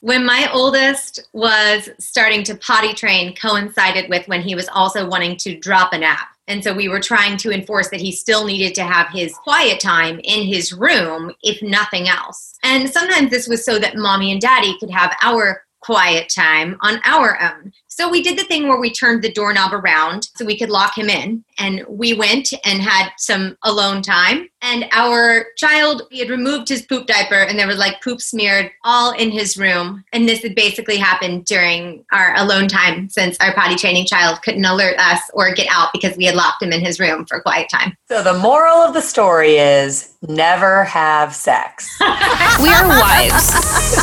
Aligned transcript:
When 0.00 0.26
my 0.26 0.48
oldest 0.52 1.26
was 1.32 1.88
starting 1.98 2.42
to 2.44 2.54
potty 2.54 2.92
train, 2.92 3.34
coincided 3.34 4.10
with 4.10 4.28
when 4.28 4.42
he 4.42 4.54
was 4.54 4.68
also 4.68 5.08
wanting 5.08 5.36
to 5.38 5.58
drop 5.58 5.92
a 5.92 5.98
nap. 5.98 6.28
And 6.48 6.62
so 6.62 6.72
we 6.72 6.88
were 6.88 7.00
trying 7.00 7.36
to 7.38 7.50
enforce 7.50 7.88
that 7.88 8.00
he 8.00 8.12
still 8.12 8.44
needed 8.44 8.74
to 8.76 8.84
have 8.84 9.08
his 9.10 9.34
quiet 9.38 9.80
time 9.80 10.20
in 10.22 10.46
his 10.46 10.72
room, 10.72 11.32
if 11.42 11.60
nothing 11.62 12.08
else. 12.08 12.56
And 12.62 12.88
sometimes 12.88 13.30
this 13.30 13.48
was 13.48 13.64
so 13.64 13.78
that 13.78 13.96
mommy 13.96 14.30
and 14.30 14.40
daddy 14.40 14.76
could 14.78 14.90
have 14.90 15.16
our 15.22 15.64
quiet 15.80 16.28
time 16.28 16.76
on 16.82 17.00
our 17.04 17.40
own. 17.40 17.72
So 17.96 18.10
we 18.10 18.22
did 18.22 18.38
the 18.38 18.44
thing 18.44 18.68
where 18.68 18.78
we 18.78 18.92
turned 18.92 19.22
the 19.22 19.32
doorknob 19.32 19.72
around 19.72 20.28
so 20.36 20.44
we 20.44 20.58
could 20.58 20.68
lock 20.68 20.98
him 20.98 21.08
in. 21.08 21.42
And 21.58 21.82
we 21.88 22.12
went 22.12 22.52
and 22.62 22.82
had 22.82 23.08
some 23.16 23.56
alone 23.62 24.02
time. 24.02 24.50
And 24.60 24.84
our 24.92 25.46
child, 25.56 26.02
he 26.10 26.18
had 26.18 26.28
removed 26.28 26.68
his 26.68 26.82
poop 26.82 27.06
diaper 27.06 27.36
and 27.36 27.58
there 27.58 27.66
was 27.66 27.78
like 27.78 28.02
poop 28.02 28.20
smeared 28.20 28.70
all 28.84 29.12
in 29.12 29.30
his 29.30 29.56
room. 29.56 30.04
And 30.12 30.28
this 30.28 30.42
had 30.42 30.54
basically 30.54 30.98
happened 30.98 31.46
during 31.46 32.04
our 32.12 32.36
alone 32.36 32.68
time 32.68 33.08
since 33.08 33.38
our 33.40 33.54
potty 33.54 33.76
training 33.76 34.04
child 34.04 34.42
couldn't 34.42 34.66
alert 34.66 34.98
us 34.98 35.20
or 35.32 35.54
get 35.54 35.68
out 35.70 35.88
because 35.94 36.18
we 36.18 36.26
had 36.26 36.34
locked 36.34 36.62
him 36.62 36.72
in 36.72 36.84
his 36.84 37.00
room 37.00 37.24
for 37.24 37.40
quiet 37.40 37.70
time. 37.70 37.96
So 38.08 38.22
the 38.22 38.34
moral 38.34 38.76
of 38.76 38.92
the 38.92 39.00
story 39.00 39.56
is 39.56 40.14
never 40.28 40.84
have 40.84 41.34
sex. 41.34 41.96
we 42.00 42.68
are 42.68 42.86
wives, 42.86 43.54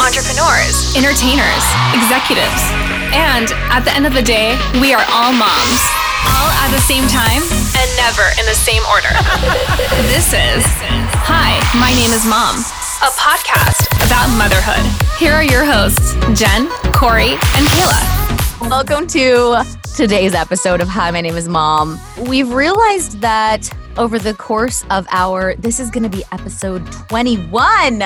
entrepreneurs, 0.02 0.98
entertainers, 0.98 1.64
executives. 1.94 3.03
And 3.14 3.52
at 3.70 3.82
the 3.86 3.94
end 3.94 4.08
of 4.08 4.14
the 4.16 4.24
day, 4.24 4.58
we 4.82 4.92
are 4.92 5.06
all 5.14 5.32
moms. 5.32 5.80
All 6.34 6.50
at 6.66 6.74
the 6.74 6.82
same 6.82 7.08
time 7.08 7.46
and 7.78 7.90
never 7.96 8.26
in 8.42 8.46
the 8.50 8.58
same 8.58 8.82
order. 8.90 9.14
this 10.10 10.34
is 10.34 10.66
Hi, 11.22 11.62
my 11.78 11.94
name 11.94 12.10
is 12.10 12.26
Mom, 12.26 12.58
a 13.06 13.14
podcast 13.14 13.86
about 14.04 14.36
motherhood. 14.36 14.82
Here 15.20 15.32
are 15.32 15.44
your 15.44 15.64
hosts, 15.64 16.16
Jen, 16.34 16.68
Corey, 16.92 17.34
and 17.54 17.68
Kayla. 17.68 18.68
Welcome 18.68 19.06
to 19.10 19.64
today's 19.96 20.34
episode 20.34 20.82
of 20.82 20.88
Hi, 20.88 21.12
my 21.12 21.22
name 21.22 21.36
is 21.36 21.48
Mom. 21.48 22.00
We've 22.28 22.50
realized 22.50 23.22
that 23.22 23.70
over 23.96 24.18
the 24.18 24.34
course 24.34 24.84
of 24.90 25.06
our, 25.12 25.54
this 25.58 25.80
is 25.80 25.92
going 25.92 26.10
to 26.10 26.10
be 26.10 26.24
episode 26.32 26.92
21. 26.92 28.02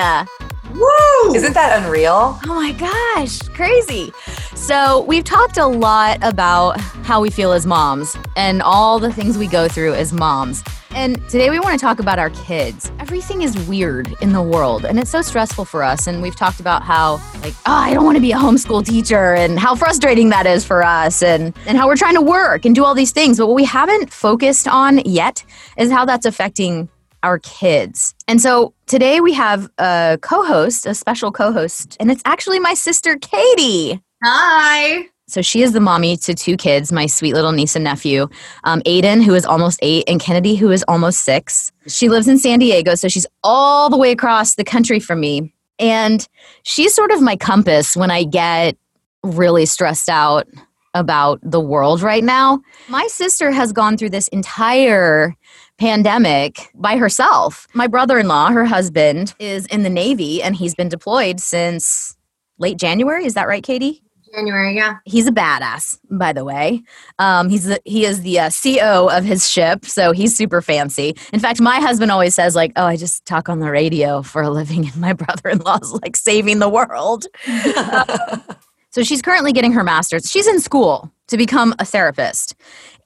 Woo! 0.74 1.34
Isn't 1.34 1.54
that 1.54 1.82
unreal? 1.82 2.38
Oh 2.44 2.54
my 2.54 2.72
gosh, 2.72 3.40
crazy. 3.48 4.12
So, 4.54 5.02
we've 5.04 5.24
talked 5.24 5.56
a 5.56 5.66
lot 5.66 6.18
about 6.20 6.80
how 6.80 7.20
we 7.20 7.30
feel 7.30 7.52
as 7.52 7.64
moms 7.64 8.16
and 8.36 8.60
all 8.60 8.98
the 8.98 9.12
things 9.12 9.38
we 9.38 9.46
go 9.46 9.68
through 9.68 9.94
as 9.94 10.12
moms. 10.12 10.62
And 10.94 11.16
today 11.28 11.48
we 11.48 11.60
want 11.60 11.78
to 11.78 11.82
talk 11.84 12.00
about 12.00 12.18
our 12.18 12.30
kids. 12.30 12.90
Everything 12.98 13.42
is 13.42 13.56
weird 13.68 14.14
in 14.20 14.32
the 14.32 14.42
world 14.42 14.84
and 14.84 14.98
it's 14.98 15.10
so 15.10 15.22
stressful 15.22 15.64
for 15.64 15.82
us. 15.82 16.06
And 16.06 16.20
we've 16.20 16.34
talked 16.34 16.60
about 16.60 16.82
how, 16.82 17.20
like, 17.40 17.54
oh, 17.66 17.72
I 17.72 17.94
don't 17.94 18.04
want 18.04 18.16
to 18.16 18.20
be 18.20 18.32
a 18.32 18.36
homeschool 18.36 18.84
teacher 18.84 19.34
and 19.34 19.58
how 19.58 19.74
frustrating 19.74 20.30
that 20.30 20.46
is 20.46 20.64
for 20.64 20.82
us 20.82 21.22
and, 21.22 21.54
and 21.66 21.78
how 21.78 21.86
we're 21.86 21.96
trying 21.96 22.14
to 22.14 22.22
work 22.22 22.64
and 22.64 22.74
do 22.74 22.84
all 22.84 22.94
these 22.94 23.12
things. 23.12 23.38
But 23.38 23.46
what 23.46 23.54
we 23.54 23.64
haven't 23.64 24.12
focused 24.12 24.66
on 24.66 24.98
yet 25.04 25.44
is 25.76 25.90
how 25.90 26.04
that's 26.04 26.26
affecting 26.26 26.88
our 27.22 27.38
kids. 27.38 28.14
And 28.26 28.40
so 28.40 28.74
today 28.86 29.20
we 29.20 29.32
have 29.34 29.70
a 29.78 30.18
co 30.22 30.44
host, 30.44 30.86
a 30.86 30.94
special 30.94 31.32
co 31.32 31.52
host, 31.52 31.96
and 32.00 32.10
it's 32.10 32.22
actually 32.24 32.60
my 32.60 32.74
sister, 32.74 33.16
Katie. 33.16 34.00
Hi. 34.24 35.06
So 35.28 35.42
she 35.42 35.62
is 35.62 35.72
the 35.72 35.80
mommy 35.80 36.16
to 36.18 36.34
two 36.34 36.56
kids, 36.56 36.90
my 36.90 37.04
sweet 37.04 37.34
little 37.34 37.52
niece 37.52 37.74
and 37.76 37.84
nephew, 37.84 38.28
um, 38.64 38.80
Aiden, 38.82 39.22
who 39.22 39.34
is 39.34 39.44
almost 39.44 39.78
eight, 39.82 40.04
and 40.08 40.18
Kennedy, 40.18 40.54
who 40.54 40.70
is 40.70 40.82
almost 40.88 41.20
six. 41.20 41.70
She 41.86 42.08
lives 42.08 42.28
in 42.28 42.38
San 42.38 42.58
Diego, 42.58 42.94
so 42.94 43.08
she's 43.08 43.26
all 43.44 43.90
the 43.90 43.98
way 43.98 44.10
across 44.10 44.54
the 44.54 44.64
country 44.64 44.98
from 44.98 45.20
me. 45.20 45.52
And 45.78 46.26
she's 46.62 46.94
sort 46.94 47.10
of 47.10 47.20
my 47.20 47.36
compass 47.36 47.94
when 47.94 48.10
I 48.10 48.24
get 48.24 48.76
really 49.22 49.66
stressed 49.66 50.08
out 50.08 50.48
about 50.94 51.38
the 51.42 51.60
world 51.60 52.00
right 52.00 52.24
now. 52.24 52.60
My 52.88 53.06
sister 53.08 53.50
has 53.50 53.72
gone 53.72 53.96
through 53.96 54.10
this 54.10 54.28
entire 54.28 55.34
pandemic 55.78 56.70
by 56.74 56.96
herself. 56.96 57.66
My 57.74 57.86
brother 57.86 58.18
in 58.18 58.28
law, 58.28 58.50
her 58.50 58.64
husband, 58.64 59.34
is 59.38 59.66
in 59.66 59.82
the 59.82 59.90
Navy 59.90 60.42
and 60.42 60.56
he's 60.56 60.74
been 60.74 60.88
deployed 60.88 61.40
since 61.40 62.16
late 62.58 62.78
January. 62.78 63.24
Is 63.24 63.34
that 63.34 63.48
right, 63.48 63.62
Katie? 63.62 64.02
January, 64.34 64.74
yeah. 64.76 64.96
He's 65.04 65.26
a 65.26 65.32
badass, 65.32 65.98
by 66.10 66.32
the 66.32 66.44
way. 66.44 66.82
Um, 67.18 67.48
he's 67.48 67.64
the, 67.64 67.80
he 67.84 68.04
is 68.04 68.22
the 68.22 68.40
uh, 68.40 68.50
CO 68.50 69.08
of 69.10 69.24
his 69.24 69.48
ship, 69.48 69.84
so 69.84 70.12
he's 70.12 70.36
super 70.36 70.60
fancy. 70.60 71.16
In 71.32 71.40
fact, 71.40 71.60
my 71.60 71.80
husband 71.80 72.10
always 72.10 72.34
says 72.34 72.54
like, 72.54 72.72
"Oh, 72.76 72.84
I 72.84 72.96
just 72.96 73.24
talk 73.24 73.48
on 73.48 73.60
the 73.60 73.70
radio 73.70 74.22
for 74.22 74.42
a 74.42 74.50
living," 74.50 74.86
and 74.92 74.96
my 74.96 75.12
brother-in-law's 75.12 75.92
like 76.02 76.16
saving 76.16 76.58
the 76.58 76.68
world. 76.68 77.26
so 78.90 79.02
she's 79.02 79.22
currently 79.22 79.52
getting 79.52 79.72
her 79.72 79.84
master's. 79.84 80.30
She's 80.30 80.46
in 80.46 80.60
school 80.60 81.10
to 81.28 81.36
become 81.36 81.74
a 81.78 81.84
therapist, 81.84 82.54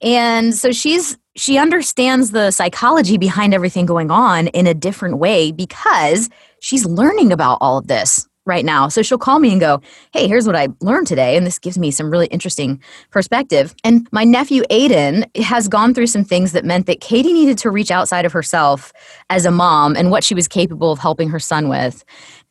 and 0.03 0.53
so 0.53 0.71
she's 0.71 1.17
she 1.35 1.57
understands 1.57 2.31
the 2.31 2.51
psychology 2.51 3.17
behind 3.17 3.53
everything 3.53 3.87
going 3.87 4.11
on 4.11 4.47
in 4.47 4.67
a 4.67 4.73
different 4.73 5.17
way 5.17 5.51
because 5.51 6.29
she's 6.59 6.85
learning 6.85 7.31
about 7.31 7.57
all 7.59 7.79
of 7.79 7.87
this 7.87 8.27
right 8.45 8.65
now. 8.65 8.89
So 8.89 9.01
she'll 9.01 9.17
call 9.17 9.39
me 9.39 9.51
and 9.51 9.59
go, 9.59 9.81
Hey, 10.11 10.27
here's 10.27 10.45
what 10.45 10.55
I 10.55 10.67
learned 10.81 11.07
today. 11.07 11.37
And 11.37 11.45
this 11.45 11.59
gives 11.59 11.77
me 11.77 11.91
some 11.91 12.09
really 12.09 12.27
interesting 12.27 12.81
perspective. 13.09 13.73
And 13.83 14.07
my 14.11 14.23
nephew 14.23 14.63
Aiden 14.69 15.25
has 15.37 15.67
gone 15.67 15.93
through 15.93 16.07
some 16.07 16.23
things 16.23 16.51
that 16.51 16.65
meant 16.65 16.85
that 16.87 16.99
Katie 16.99 17.33
needed 17.33 17.57
to 17.59 17.71
reach 17.71 17.91
outside 17.91 18.25
of 18.25 18.33
herself 18.33 18.91
as 19.29 19.45
a 19.45 19.51
mom 19.51 19.95
and 19.95 20.11
what 20.11 20.23
she 20.23 20.35
was 20.35 20.47
capable 20.47 20.91
of 20.91 20.99
helping 20.99 21.29
her 21.29 21.39
son 21.39 21.69
with 21.69 22.03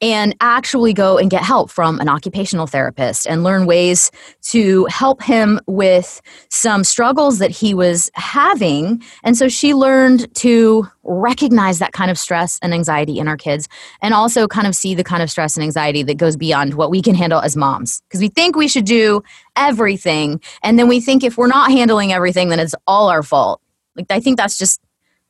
and 0.02 0.34
actually 0.40 0.92
go 0.92 1.16
and 1.16 1.30
get 1.30 1.42
help 1.42 1.70
from 1.70 2.00
an 2.00 2.08
occupational 2.08 2.66
therapist 2.66 3.26
and 3.26 3.44
learn 3.44 3.64
ways 3.66 4.10
to 4.42 4.84
help 4.86 5.22
him 5.22 5.60
with 5.68 6.20
some 6.50 6.82
struggles 6.82 7.38
that 7.38 7.52
he 7.52 7.72
was 7.72 8.10
having. 8.14 9.00
And 9.22 9.36
so 9.36 9.48
she 9.48 9.72
learned 9.72 10.34
to 10.36 10.88
recognize 11.04 11.78
that 11.78 11.92
kind 11.92 12.10
of 12.10 12.18
stress 12.18 12.58
and 12.62 12.74
anxiety 12.74 13.18
in 13.18 13.28
our 13.28 13.36
kids 13.36 13.68
and 14.02 14.12
also 14.12 14.48
kind 14.48 14.66
of 14.66 14.74
see 14.74 14.94
the 14.94 15.04
kind 15.04 15.22
of 15.22 15.30
stress 15.30 15.56
and 15.56 15.62
anxiety 15.62 16.02
that 16.02 16.16
goes 16.16 16.36
beyond 16.36 16.74
what 16.74 16.90
we 16.90 17.00
can 17.00 17.14
handle 17.14 17.40
as 17.40 17.56
moms. 17.56 18.02
Because 18.08 18.20
we 18.20 18.28
think 18.28 18.56
we 18.56 18.68
should 18.68 18.84
do 18.84 19.22
everything. 19.54 20.40
And 20.64 20.78
then 20.78 20.88
we 20.88 21.00
think 21.00 21.22
if 21.22 21.38
we're 21.38 21.46
not 21.46 21.70
handling 21.70 22.12
everything, 22.12 22.48
then 22.48 22.58
it's 22.58 22.74
all 22.88 23.08
our 23.08 23.22
fault. 23.22 23.60
Like, 23.94 24.06
I 24.10 24.18
think 24.20 24.36
that's 24.36 24.58
just 24.58 24.80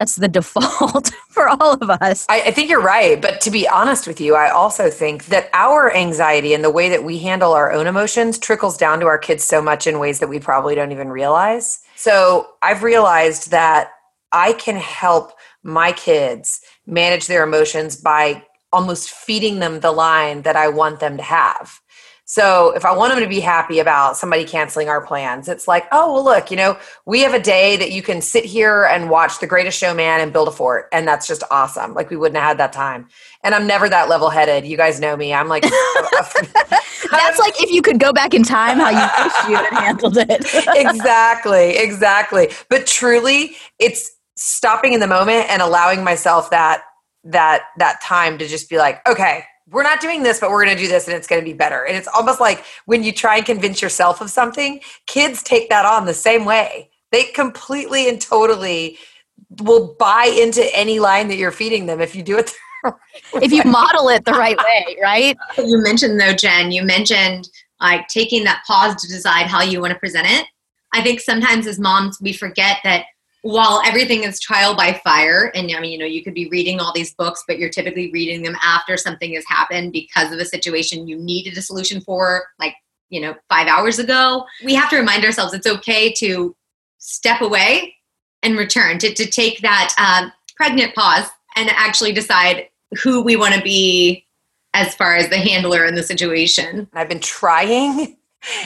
that's 0.02 0.16
the 0.16 0.26
default 0.26 1.12
for 1.28 1.48
all 1.48 1.74
of 1.74 1.88
us. 1.88 2.26
I, 2.28 2.42
I, 2.46 2.50
think 2.50 2.68
you're 2.68 2.82
right. 2.82 3.22
But 3.22 3.40
to 3.42 3.52
be 3.52 3.68
honest 3.68 4.08
with 4.08 4.20
you, 4.20 4.34
I 4.34 4.50
also 4.50 4.90
think 4.90 5.26
that 5.26 5.48
our 5.52 5.94
anxiety 5.94 6.54
and 6.54 6.64
the 6.64 6.72
way 6.72 6.88
that 6.88 7.04
we 7.04 7.18
handle 7.18 7.52
our 7.52 7.70
own 7.70 7.86
emotions 7.86 8.36
trickles 8.36 8.76
down 8.76 8.98
to 8.98 9.06
our 9.06 9.16
kids 9.16 9.44
so 9.44 9.62
much 9.62 9.86
in 9.86 10.00
ways 10.00 10.18
that 10.18 10.26
we 10.26 10.40
probably 10.40 10.74
don't 10.74 10.90
even 10.90 11.08
realize. 11.08 11.84
So 11.94 12.48
I've 12.62 12.82
realized 12.82 13.52
that 13.52 13.92
I 14.32 14.54
can 14.54 14.74
help 14.74 15.34
my 15.62 15.92
kids 15.92 16.60
manage 16.84 17.28
their 17.28 17.44
emotions 17.44 17.94
by 17.94 18.42
almost 18.72 19.10
feeding 19.10 19.60
them 19.60 19.78
the 19.78 19.92
line 19.92 20.42
that 20.42 20.56
I 20.56 20.66
want 20.66 20.98
them 20.98 21.16
to 21.16 21.22
have. 21.22 21.78
So 22.24 22.70
if 22.70 22.84
I 22.84 22.96
want 22.96 23.12
them 23.12 23.22
to 23.22 23.28
be 23.28 23.40
happy 23.40 23.78
about 23.78 24.16
somebody 24.16 24.44
canceling 24.44 24.88
our 24.88 25.04
plans, 25.04 25.48
it's 25.48 25.66
like, 25.66 25.86
oh, 25.92 26.14
well, 26.14 26.24
look, 26.24 26.50
you 26.50 26.56
know, 26.56 26.78
we 27.04 27.20
have 27.20 27.34
a 27.34 27.40
day 27.40 27.76
that 27.76 27.90
you 27.90 28.00
can 28.00 28.22
sit 28.22 28.44
here 28.44 28.84
and 28.84 29.10
watch 29.10 29.40
The 29.40 29.46
Greatest 29.46 29.78
Showman 29.78 30.20
and 30.20 30.32
build 30.32 30.48
a 30.48 30.52
fort. 30.52 30.88
And 30.92 31.06
that's 31.06 31.26
just 31.26 31.42
awesome. 31.50 31.94
Like 31.94 32.10
we 32.10 32.16
wouldn't 32.16 32.36
have 32.36 32.48
had 32.48 32.58
that 32.58 32.72
time. 32.72 33.08
And 33.42 33.54
I'm 33.54 33.66
never 33.66 33.88
that 33.88 34.08
level 34.08 34.30
headed. 34.30 34.64
You 34.64 34.76
guys 34.76 35.00
know 35.00 35.16
me. 35.16 35.34
I'm 35.34 35.48
like, 35.48 35.64
oh, 35.66 36.08
oh, 36.12 36.42
that's 37.10 37.38
like 37.38 37.60
if 37.60 37.70
you 37.70 37.82
could 37.82 37.98
go 37.98 38.12
back 38.12 38.34
in 38.34 38.44
time, 38.44 38.78
how 38.78 38.90
you 38.90 39.24
wish 39.24 39.48
you 39.48 39.56
had 39.56 39.78
handled 39.78 40.16
it. 40.16 40.30
exactly. 40.76 41.76
Exactly. 41.76 42.50
But 42.70 42.86
truly, 42.86 43.56
it's 43.78 44.10
stopping 44.36 44.92
in 44.92 45.00
the 45.00 45.06
moment 45.06 45.50
and 45.50 45.60
allowing 45.60 46.04
myself 46.04 46.50
that 46.50 46.82
that 47.24 47.64
that 47.78 48.00
time 48.02 48.38
to 48.38 48.48
just 48.48 48.68
be 48.68 48.78
like 48.78 49.06
okay 49.06 49.44
we're 49.72 49.82
not 49.82 50.00
doing 50.00 50.22
this, 50.22 50.38
but 50.38 50.50
we're 50.50 50.64
going 50.64 50.76
to 50.76 50.82
do 50.82 50.88
this 50.88 51.08
and 51.08 51.16
it's 51.16 51.26
going 51.26 51.40
to 51.40 51.44
be 51.44 51.54
better. 51.54 51.84
And 51.86 51.96
it's 51.96 52.08
almost 52.08 52.40
like 52.40 52.64
when 52.84 53.02
you 53.02 53.12
try 53.12 53.38
and 53.38 53.46
convince 53.46 53.80
yourself 53.80 54.20
of 54.20 54.30
something, 54.30 54.80
kids 55.06 55.42
take 55.42 55.70
that 55.70 55.86
on 55.86 56.04
the 56.04 56.14
same 56.14 56.44
way. 56.44 56.90
They 57.10 57.24
completely 57.24 58.08
and 58.08 58.20
totally 58.20 58.98
will 59.60 59.94
buy 59.98 60.24
into 60.24 60.64
any 60.76 61.00
line 61.00 61.28
that 61.28 61.36
you're 61.36 61.50
feeding 61.50 61.86
them 61.86 62.00
if 62.00 62.14
you 62.14 62.22
do 62.22 62.38
it 62.38 62.52
right 62.84 62.94
if 63.34 63.52
you 63.52 63.62
model 63.64 64.08
it 64.08 64.24
the 64.24 64.32
right 64.32 64.56
way, 64.56 64.96
right? 65.02 65.36
You 65.58 65.82
mentioned 65.82 66.20
though, 66.20 66.32
Jen, 66.32 66.72
you 66.72 66.82
mentioned 66.82 67.48
like 67.80 68.08
taking 68.08 68.44
that 68.44 68.62
pause 68.66 69.00
to 69.02 69.08
decide 69.08 69.46
how 69.46 69.62
you 69.62 69.80
want 69.80 69.92
to 69.92 69.98
present 69.98 70.26
it. 70.28 70.46
I 70.94 71.02
think 71.02 71.20
sometimes 71.20 71.66
as 71.66 71.78
moms 71.78 72.18
we 72.20 72.32
forget 72.32 72.78
that 72.84 73.06
while 73.42 73.82
everything 73.84 74.22
is 74.24 74.40
trial 74.40 74.74
by 74.76 74.92
fire 75.04 75.50
and 75.54 75.70
i 75.76 75.80
mean 75.80 75.92
you 75.92 75.98
know 75.98 76.06
you 76.06 76.22
could 76.22 76.34
be 76.34 76.48
reading 76.48 76.80
all 76.80 76.92
these 76.94 77.14
books 77.14 77.42
but 77.46 77.58
you're 77.58 77.70
typically 77.70 78.10
reading 78.12 78.42
them 78.42 78.56
after 78.62 78.96
something 78.96 79.34
has 79.34 79.44
happened 79.48 79.92
because 79.92 80.32
of 80.32 80.38
a 80.38 80.44
situation 80.44 81.08
you 81.08 81.16
needed 81.16 81.56
a 81.56 81.62
solution 81.62 82.00
for 82.00 82.44
like 82.58 82.74
you 83.10 83.20
know 83.20 83.34
five 83.48 83.66
hours 83.66 83.98
ago 83.98 84.44
we 84.64 84.74
have 84.74 84.88
to 84.88 84.96
remind 84.96 85.24
ourselves 85.24 85.52
it's 85.52 85.66
okay 85.66 86.12
to 86.12 86.54
step 86.98 87.40
away 87.40 87.94
and 88.42 88.56
return 88.56 88.98
to, 88.98 89.12
to 89.12 89.26
take 89.26 89.60
that 89.60 89.94
uh, 89.98 90.28
pregnant 90.56 90.94
pause 90.94 91.28
and 91.56 91.68
actually 91.70 92.12
decide 92.12 92.68
who 93.02 93.22
we 93.22 93.36
want 93.36 93.54
to 93.54 93.62
be 93.62 94.24
as 94.74 94.94
far 94.94 95.16
as 95.16 95.28
the 95.28 95.36
handler 95.36 95.84
in 95.84 95.94
the 95.94 96.02
situation. 96.02 96.88
I've 96.94 97.08
been 97.08 97.20
trying 97.20 98.16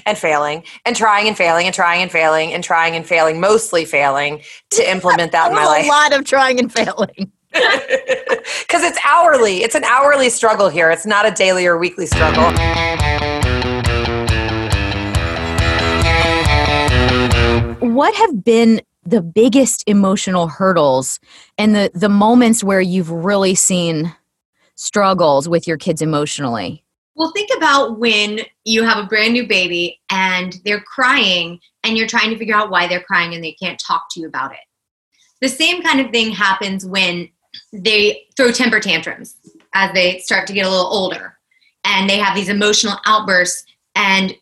and 0.05 0.17
failing 0.17 0.65
and 0.85 0.97
trying 0.97 1.29
and 1.29 1.37
failing 1.37 1.67
and 1.67 1.75
trying 1.75 2.03
and 2.03 2.11
failing 2.11 2.53
and 2.53 2.65
trying 2.65 2.97
and 2.97 3.07
failing, 3.07 3.41
mostly 3.41 3.85
failing 3.85 4.43
to 4.71 4.91
implement 4.91 5.33
that 5.33 5.51
in 5.51 5.55
my 5.55 5.65
life. 5.65 5.85
A 5.85 5.89
lot 5.89 6.13
of 6.13 6.25
trying 6.25 6.59
and 6.59 6.73
failing. 6.73 7.33
Because 8.61 8.83
it's 8.83 8.99
hourly. 9.05 9.63
It's 9.63 9.75
an 9.75 9.85
hourly 9.85 10.29
struggle 10.29 10.69
here. 10.69 10.91
It's 10.91 11.07
not 11.07 11.27
a 11.27 11.31
daily 11.31 11.67
or 11.67 11.79
weekly 11.79 12.07
struggle. 12.07 12.45
What 17.81 18.15
have 18.15 18.45
been 18.45 18.83
the 19.05 19.23
biggest 19.23 19.85
emotional 19.87 20.49
hurdles 20.49 21.21
and 21.59 21.75
the, 21.75 21.91
the 21.95 22.09
moments 22.09 22.63
where 22.63 22.81
you've 22.81 23.11
really 23.11 23.55
seen 23.55 24.15
struggles 24.75 25.49
with 25.49 25.67
your 25.67 25.79
kids 25.79 26.03
emotionally? 26.03 26.85
Well, 27.17 27.33
think 27.33 27.49
about 27.57 27.99
when 27.99 28.41
you 28.65 28.85
have 28.85 29.03
a 29.03 29.07
brand 29.07 29.33
new 29.33 29.49
baby 29.49 30.01
and 30.11 30.55
they're 30.65 30.83
crying 30.83 31.59
and 31.83 31.97
you're 31.97 32.07
trying 32.07 32.29
to 32.31 32.39
figure 32.39 32.55
out 32.55 32.71
why 32.71 32.87
they're 32.87 33.03
crying 33.03 33.35
and 33.35 33.43
they 33.43 33.53
can't 33.53 33.81
talk 33.81 34.05
to 34.11 34.21
you 34.21 34.29
about 34.29 34.53
it. 34.53 34.59
The 35.41 35.49
same 35.49 35.83
kind 35.83 36.01
of 36.01 36.11
thing 36.11 36.31
happens 36.31 36.85
when 36.85 37.31
they 37.73 38.27
throw 38.37 38.53
temper 38.53 38.81
tantrums 38.81 39.37
as 39.75 39.93
they 39.95 40.19
start 40.19 40.47
to 40.49 40.53
get 40.53 40.67
a 40.67 40.71
little 40.71 40.87
older 40.87 41.39
and 41.85 42.09
they 42.09 42.19
have 42.19 42.35
these 42.35 42.51
emotional 42.51 42.99
outbursts 43.07 43.65
and 43.95 44.35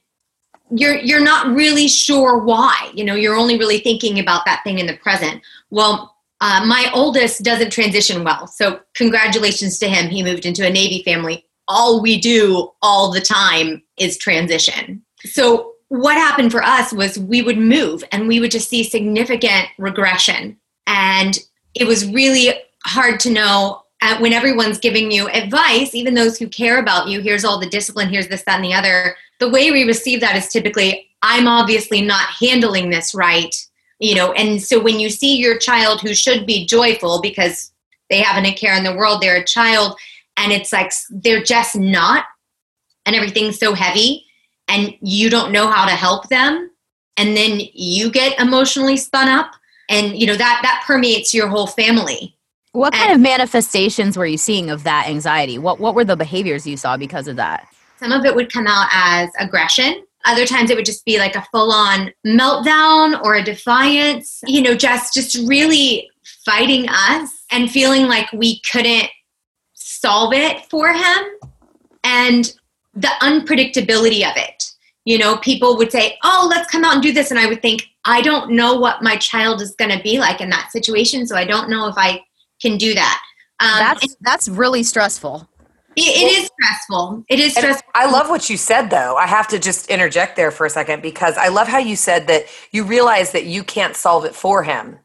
you're 0.70 0.96
you're 0.96 1.22
not 1.22 1.54
really 1.54 1.86
sure 1.86 2.38
why 2.38 2.90
you 2.94 3.04
know 3.04 3.14
you're 3.14 3.36
only 3.36 3.58
really 3.58 3.78
thinking 3.78 4.18
about 4.18 4.44
that 4.46 4.62
thing 4.64 4.78
in 4.78 4.86
the 4.86 4.96
present 4.96 5.42
well 5.70 6.16
uh, 6.40 6.64
my 6.66 6.90
oldest 6.94 7.44
doesn't 7.44 7.70
transition 7.70 8.24
well 8.24 8.46
so 8.46 8.80
congratulations 8.94 9.78
to 9.78 9.88
him 9.88 10.08
he 10.08 10.22
moved 10.22 10.46
into 10.46 10.66
a 10.66 10.70
navy 10.70 11.02
family 11.04 11.44
all 11.68 12.02
we 12.02 12.20
do 12.20 12.70
all 12.82 13.12
the 13.12 13.20
time 13.20 13.82
is 13.98 14.18
transition 14.18 15.02
so 15.24 15.72
what 15.88 16.16
happened 16.16 16.50
for 16.50 16.62
us 16.62 16.92
was 16.92 17.18
we 17.18 17.42
would 17.42 17.58
move 17.58 18.02
and 18.10 18.26
we 18.26 18.40
would 18.40 18.50
just 18.50 18.68
see 18.68 18.82
significant 18.82 19.68
regression 19.78 20.58
and 20.86 21.38
it 21.74 21.86
was 21.86 22.06
really 22.12 22.54
hard 22.84 23.20
to 23.20 23.30
know 23.30 23.82
uh, 24.04 24.18
when 24.18 24.34
everyone's 24.34 24.78
giving 24.78 25.10
you 25.10 25.28
advice, 25.30 25.94
even 25.94 26.12
those 26.12 26.38
who 26.38 26.46
care 26.46 26.78
about 26.78 27.08
you, 27.08 27.20
here's 27.20 27.44
all 27.44 27.58
the 27.58 27.68
discipline, 27.68 28.08
here's 28.10 28.28
this, 28.28 28.42
that, 28.44 28.56
and 28.56 28.64
the 28.64 28.74
other. 28.74 29.16
The 29.40 29.48
way 29.48 29.70
we 29.70 29.84
receive 29.84 30.20
that 30.20 30.36
is 30.36 30.48
typically, 30.48 31.08
I'm 31.22 31.48
obviously 31.48 32.02
not 32.02 32.28
handling 32.38 32.90
this 32.90 33.14
right. 33.14 33.54
You 34.00 34.14
know, 34.14 34.32
and 34.32 34.62
so 34.62 34.78
when 34.78 35.00
you 35.00 35.08
see 35.08 35.36
your 35.36 35.56
child 35.56 36.02
who 36.02 36.14
should 36.14 36.44
be 36.44 36.66
joyful 36.66 37.22
because 37.22 37.72
they 38.10 38.20
haven't 38.20 38.44
a 38.44 38.52
care 38.52 38.76
in 38.76 38.84
the 38.84 38.94
world, 38.94 39.22
they're 39.22 39.40
a 39.40 39.44
child, 39.44 39.96
and 40.36 40.52
it's 40.52 40.72
like 40.72 40.92
they're 41.10 41.42
just 41.42 41.76
not, 41.76 42.24
and 43.06 43.14
everything's 43.16 43.58
so 43.58 43.74
heavy, 43.74 44.24
and 44.68 44.94
you 45.00 45.30
don't 45.30 45.52
know 45.52 45.68
how 45.68 45.84
to 45.84 45.92
help 45.92 46.28
them, 46.28 46.70
and 47.16 47.36
then 47.36 47.60
you 47.72 48.10
get 48.10 48.38
emotionally 48.40 48.96
spun 48.96 49.28
up, 49.28 49.52
and 49.88 50.16
you 50.16 50.26
know 50.26 50.36
that 50.36 50.60
that 50.62 50.84
permeates 50.86 51.34
your 51.34 51.48
whole 51.48 51.66
family 51.66 52.34
what 52.74 52.92
kind 52.92 53.12
and 53.12 53.14
of 53.14 53.20
manifestations 53.20 54.16
were 54.16 54.26
you 54.26 54.36
seeing 54.36 54.68
of 54.68 54.82
that 54.82 55.06
anxiety? 55.06 55.58
What 55.58 55.78
what 55.78 55.94
were 55.94 56.04
the 56.04 56.16
behaviors 56.16 56.66
you 56.66 56.76
saw 56.76 56.96
because 56.96 57.28
of 57.28 57.36
that? 57.36 57.68
Some 58.00 58.10
of 58.10 58.24
it 58.24 58.34
would 58.34 58.52
come 58.52 58.66
out 58.66 58.88
as 58.92 59.30
aggression. 59.38 60.04
Other 60.24 60.44
times 60.44 60.70
it 60.70 60.76
would 60.76 60.84
just 60.84 61.04
be 61.04 61.18
like 61.18 61.36
a 61.36 61.46
full-on 61.52 62.12
meltdown 62.26 63.22
or 63.22 63.36
a 63.36 63.44
defiance, 63.44 64.40
you 64.46 64.60
know, 64.60 64.74
just 64.74 65.14
just 65.14 65.36
really 65.46 66.10
fighting 66.44 66.88
us 66.88 67.30
and 67.52 67.70
feeling 67.70 68.08
like 68.08 68.32
we 68.32 68.60
couldn't 68.72 69.08
solve 70.04 70.34
it 70.34 70.66
for 70.66 70.92
him 70.92 71.22
and 72.02 72.52
the 72.94 73.08
unpredictability 73.22 74.28
of 74.28 74.36
it. 74.36 74.70
You 75.06 75.18
know, 75.18 75.36
people 75.38 75.76
would 75.78 75.90
say, 75.90 76.18
"Oh, 76.22 76.46
let's 76.50 76.70
come 76.70 76.84
out 76.84 76.94
and 76.94 77.02
do 77.02 77.12
this." 77.12 77.30
And 77.30 77.40
I 77.40 77.46
would 77.46 77.62
think, 77.62 77.88
"I 78.04 78.20
don't 78.20 78.50
know 78.50 78.74
what 78.74 79.02
my 79.02 79.16
child 79.16 79.60
is 79.62 79.74
going 79.76 79.90
to 79.96 80.02
be 80.02 80.18
like 80.18 80.40
in 80.40 80.50
that 80.50 80.70
situation, 80.72 81.26
so 81.26 81.36
I 81.36 81.44
don't 81.44 81.68
know 81.68 81.88
if 81.88 81.94
I 81.96 82.22
can 82.60 82.76
do 82.78 82.94
that. 82.94 83.20
Um, 83.60 83.78
that's 83.78 84.16
that's 84.20 84.48
really 84.48 84.82
stressful. 84.82 85.48
It, 85.96 86.02
it 86.02 86.32
is 86.32 86.50
stressful. 86.58 87.24
It 87.28 87.38
is 87.38 87.54
stressful. 87.54 87.90
I 87.94 88.10
love 88.10 88.28
what 88.28 88.50
you 88.50 88.56
said, 88.56 88.90
though. 88.90 89.16
I 89.16 89.26
have 89.26 89.46
to 89.48 89.58
just 89.58 89.88
interject 89.88 90.36
there 90.36 90.50
for 90.50 90.66
a 90.66 90.70
second 90.70 91.02
because 91.02 91.36
I 91.36 91.48
love 91.48 91.68
how 91.68 91.78
you 91.78 91.96
said 91.96 92.26
that 92.26 92.46
you 92.72 92.84
realize 92.84 93.32
that 93.32 93.46
you 93.46 93.62
can't 93.62 93.94
solve 93.94 94.24
it 94.24 94.34
for 94.34 94.64
him. 94.64 94.98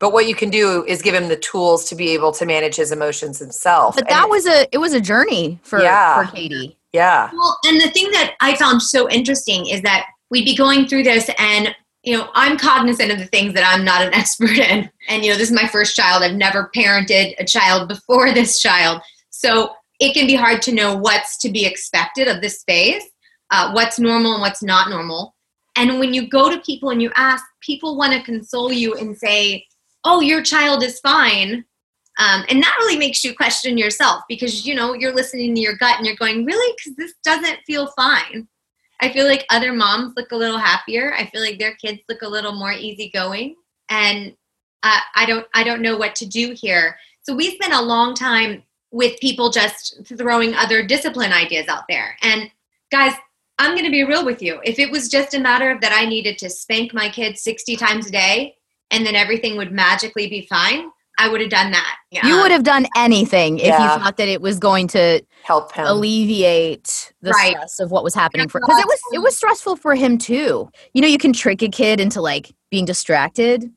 But 0.00 0.12
what 0.12 0.26
you 0.26 0.34
can 0.34 0.50
do 0.50 0.84
is 0.88 1.02
give 1.02 1.14
him 1.14 1.28
the 1.28 1.36
tools 1.36 1.84
to 1.90 1.94
be 1.94 2.08
able 2.10 2.32
to 2.32 2.46
manage 2.46 2.76
his 2.76 2.90
emotions 2.90 3.38
himself. 3.38 3.94
But 3.94 4.08
that 4.08 4.22
and 4.22 4.30
was 4.30 4.46
a 4.46 4.66
it 4.74 4.78
was 4.78 4.92
a 4.92 5.00
journey 5.00 5.60
for 5.62 5.80
yeah, 5.80 6.24
for 6.24 6.34
Katie. 6.34 6.76
Yeah. 6.92 7.30
Well, 7.32 7.56
and 7.66 7.80
the 7.80 7.90
thing 7.90 8.10
that 8.10 8.34
I 8.40 8.56
found 8.56 8.82
so 8.82 9.08
interesting 9.08 9.66
is 9.66 9.82
that 9.82 10.06
we'd 10.30 10.44
be 10.44 10.56
going 10.56 10.88
through 10.88 11.04
this 11.04 11.30
and 11.38 11.74
you 12.02 12.16
know, 12.16 12.30
I'm 12.34 12.56
cognizant 12.56 13.12
of 13.12 13.18
the 13.18 13.26
things 13.26 13.52
that 13.54 13.64
I'm 13.66 13.84
not 13.84 14.02
an 14.02 14.14
expert 14.14 14.58
in. 14.58 14.90
And, 15.08 15.24
you 15.24 15.30
know, 15.30 15.36
this 15.36 15.50
is 15.50 15.54
my 15.54 15.68
first 15.68 15.94
child. 15.94 16.22
I've 16.22 16.34
never 16.34 16.70
parented 16.74 17.34
a 17.38 17.44
child 17.44 17.88
before 17.88 18.32
this 18.34 18.58
child. 18.58 19.02
So 19.28 19.74
it 20.00 20.14
can 20.14 20.26
be 20.26 20.34
hard 20.34 20.62
to 20.62 20.72
know 20.72 20.96
what's 20.96 21.36
to 21.38 21.50
be 21.50 21.66
expected 21.66 22.26
of 22.26 22.40
this 22.40 22.64
phase, 22.64 23.02
uh, 23.50 23.72
what's 23.72 23.98
normal 23.98 24.32
and 24.32 24.40
what's 24.40 24.62
not 24.62 24.88
normal. 24.88 25.34
And 25.76 26.00
when 26.00 26.14
you 26.14 26.28
go 26.28 26.50
to 26.50 26.60
people 26.62 26.90
and 26.90 27.00
you 27.00 27.10
ask, 27.16 27.44
people 27.60 27.96
want 27.96 28.12
to 28.12 28.22
console 28.22 28.72
you 28.72 28.94
and 28.94 29.16
say, 29.16 29.66
oh, 30.04 30.20
your 30.20 30.42
child 30.42 30.82
is 30.82 31.00
fine. 31.00 31.64
Um, 32.18 32.44
and 32.48 32.62
that 32.62 32.76
really 32.80 32.98
makes 32.98 33.24
you 33.24 33.34
question 33.34 33.78
yourself 33.78 34.22
because, 34.28 34.66
you 34.66 34.74
know, 34.74 34.94
you're 34.94 35.14
listening 35.14 35.54
to 35.54 35.60
your 35.60 35.76
gut 35.76 35.96
and 35.96 36.06
you're 36.06 36.16
going, 36.16 36.44
really? 36.44 36.74
Because 36.76 36.96
this 36.96 37.14
doesn't 37.24 37.60
feel 37.66 37.86
fine. 37.96 38.48
I 39.00 39.10
feel 39.12 39.26
like 39.26 39.46
other 39.50 39.72
moms 39.72 40.12
look 40.16 40.32
a 40.32 40.36
little 40.36 40.58
happier. 40.58 41.14
I 41.14 41.26
feel 41.26 41.40
like 41.40 41.58
their 41.58 41.74
kids 41.74 42.00
look 42.08 42.22
a 42.22 42.28
little 42.28 42.52
more 42.52 42.72
easygoing, 42.72 43.56
and 43.88 44.34
uh, 44.82 45.00
I 45.14 45.24
don't 45.26 45.46
I 45.54 45.64
don't 45.64 45.80
know 45.80 45.96
what 45.96 46.14
to 46.16 46.26
do 46.26 46.54
here. 46.54 46.98
So 47.22 47.34
we 47.34 47.54
spent 47.54 47.72
a 47.72 47.80
long 47.80 48.14
time 48.14 48.62
with 48.92 49.20
people 49.20 49.50
just 49.50 50.00
throwing 50.18 50.54
other 50.54 50.86
discipline 50.86 51.32
ideas 51.32 51.68
out 51.68 51.84
there. 51.88 52.16
And 52.22 52.50
guys, 52.90 53.14
I'm 53.58 53.72
going 53.72 53.84
to 53.84 53.90
be 53.90 54.04
real 54.04 54.24
with 54.24 54.42
you. 54.42 54.60
If 54.64 54.78
it 54.78 54.90
was 54.90 55.08
just 55.08 55.34
a 55.34 55.40
matter 55.40 55.70
of 55.70 55.80
that 55.80 55.92
I 55.92 56.06
needed 56.06 56.38
to 56.38 56.50
spank 56.50 56.92
my 56.92 57.08
kids 57.08 57.42
60 57.42 57.76
times 57.76 58.08
a 58.08 58.10
day 58.10 58.56
and 58.90 59.06
then 59.06 59.14
everything 59.14 59.56
would 59.56 59.72
magically 59.72 60.28
be 60.28 60.46
fine, 60.46 60.90
I 61.18 61.28
would 61.28 61.40
have 61.40 61.50
done 61.50 61.70
that. 61.72 61.96
Yeah. 62.10 62.26
You 62.26 62.36
would 62.40 62.50
have 62.50 62.62
done 62.62 62.86
anything 62.96 63.58
if 63.58 63.66
yeah. 63.66 63.94
you 63.94 64.02
thought 64.02 64.16
that 64.16 64.28
it 64.28 64.40
was 64.40 64.58
going 64.58 64.88
to 64.88 65.20
help 65.42 65.72
him 65.72 65.86
alleviate 65.86 67.12
the 67.20 67.30
right. 67.30 67.52
stress 67.52 67.78
of 67.80 67.90
what 67.90 68.02
was 68.02 68.14
happening 68.14 68.48
for 68.48 68.60
because 68.60 68.80
it 68.80 68.86
was 68.86 69.00
it 69.12 69.18
was 69.18 69.36
stressful 69.36 69.76
for 69.76 69.94
him 69.94 70.16
too. 70.16 70.70
You 70.94 71.02
know, 71.02 71.08
you 71.08 71.18
can 71.18 71.32
trick 71.32 71.62
a 71.62 71.68
kid 71.68 72.00
into 72.00 72.22
like 72.22 72.54
being 72.70 72.86
distracted 72.86 73.70